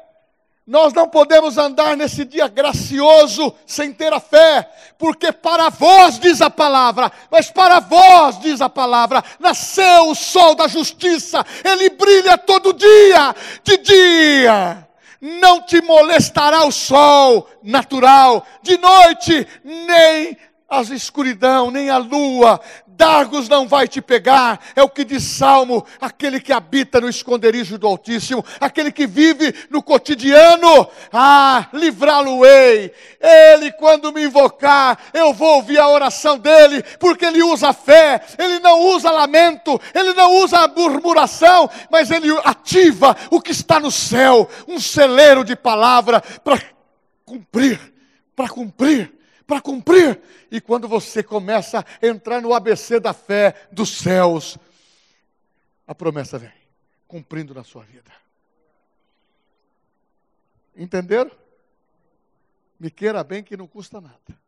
Nós 0.66 0.92
não 0.92 1.08
podemos 1.08 1.58
andar 1.58 1.96
nesse 1.96 2.26
dia 2.26 2.48
gracioso 2.48 3.54
sem 3.66 3.94
ter 3.94 4.12
a 4.12 4.20
fé, 4.20 4.70
porque 4.98 5.32
para 5.32 5.70
vós, 5.70 6.20
diz 6.20 6.42
a 6.42 6.50
palavra, 6.50 7.10
mas 7.32 7.50
para 7.50 7.80
vós, 7.80 8.38
diz 8.40 8.60
a 8.60 8.68
palavra, 8.68 9.24
nasceu 9.40 10.10
o 10.10 10.16
sol 10.16 10.56
da 10.56 10.68
justiça, 10.68 11.46
ele 11.64 11.90
brilha 11.90 12.38
todo 12.38 12.74
dia, 12.74 13.34
de 13.64 13.78
dia. 13.78 14.87
Não 15.42 15.62
te 15.62 15.82
molestará 15.82 16.66
o 16.66 16.72
sol 16.72 17.50
natural, 17.62 18.46
de 18.62 18.78
noite, 18.78 19.46
nem 19.64 20.38
a 20.70 20.82
escuridão, 20.82 21.70
nem 21.70 21.90
a 21.90 21.98
lua, 21.98 22.62
dargos 22.98 23.48
não 23.48 23.68
vai 23.68 23.88
te 23.88 24.02
pegar, 24.02 24.60
é 24.76 24.82
o 24.82 24.90
que 24.90 25.06
diz 25.06 25.24
Salmo, 25.24 25.86
aquele 26.02 26.40
que 26.40 26.52
habita 26.52 27.00
no 27.00 27.08
esconderijo 27.08 27.78
do 27.78 27.86
Altíssimo, 27.86 28.44
aquele 28.60 28.92
que 28.92 29.06
vive 29.06 29.54
no 29.70 29.84
cotidiano, 29.84 30.88
ah, 31.14 31.68
livrá-lo-ei, 31.72 32.92
ele 33.22 33.72
quando 33.74 34.12
me 34.12 34.24
invocar, 34.24 34.98
eu 35.14 35.32
vou 35.32 35.58
ouvir 35.58 35.78
a 35.78 35.88
oração 35.88 36.40
dele, 36.40 36.82
porque 37.00 37.26
ele 37.26 37.44
usa 37.44 37.72
fé, 37.72 38.22
ele 38.38 38.60
não 38.60 38.82
usa 38.82 39.12
lamento, 39.12 39.80
ele 39.94 40.14
não 40.14 40.36
usa 40.38 40.68
murmuração, 40.68 41.70
mas 41.92 42.10
ele 42.10 42.30
ativa 42.44 43.16
o 43.30 43.40
que 43.40 43.52
está 43.52 43.80
no 43.80 43.92
céu, 43.92 44.50
um 44.68 44.80
celeiro 44.80 45.44
de 45.44 45.56
palavra 45.56 46.20
para 46.44 46.60
cumprir, 47.24 47.80
para 48.36 48.50
cumprir 48.50 49.17
para 49.48 49.62
cumprir. 49.62 50.22
E 50.52 50.60
quando 50.60 50.88
você 50.88 51.24
começa 51.24 51.80
a 51.80 52.06
entrar 52.06 52.42
no 52.42 52.54
ABC 52.54 53.00
da 53.00 53.14
fé 53.14 53.68
dos 53.72 53.98
céus, 53.98 54.58
a 55.88 55.96
promessa 55.96 56.38
vem, 56.38 56.54
cumprindo 57.08 57.54
na 57.54 57.64
sua 57.64 57.84
vida. 57.84 58.12
Entenderam? 60.76 61.32
Me 62.80 62.92
queira 62.92 63.24
bem 63.24 63.42
que 63.42 63.58
não 63.58 63.66
custa 63.66 64.00
nada. 64.00 64.40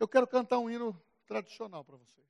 Eu 0.00 0.08
quero 0.08 0.26
cantar 0.26 0.58
um 0.58 0.70
hino 0.70 0.98
tradicional 1.26 1.84
para 1.84 1.96
vocês. 1.96 2.27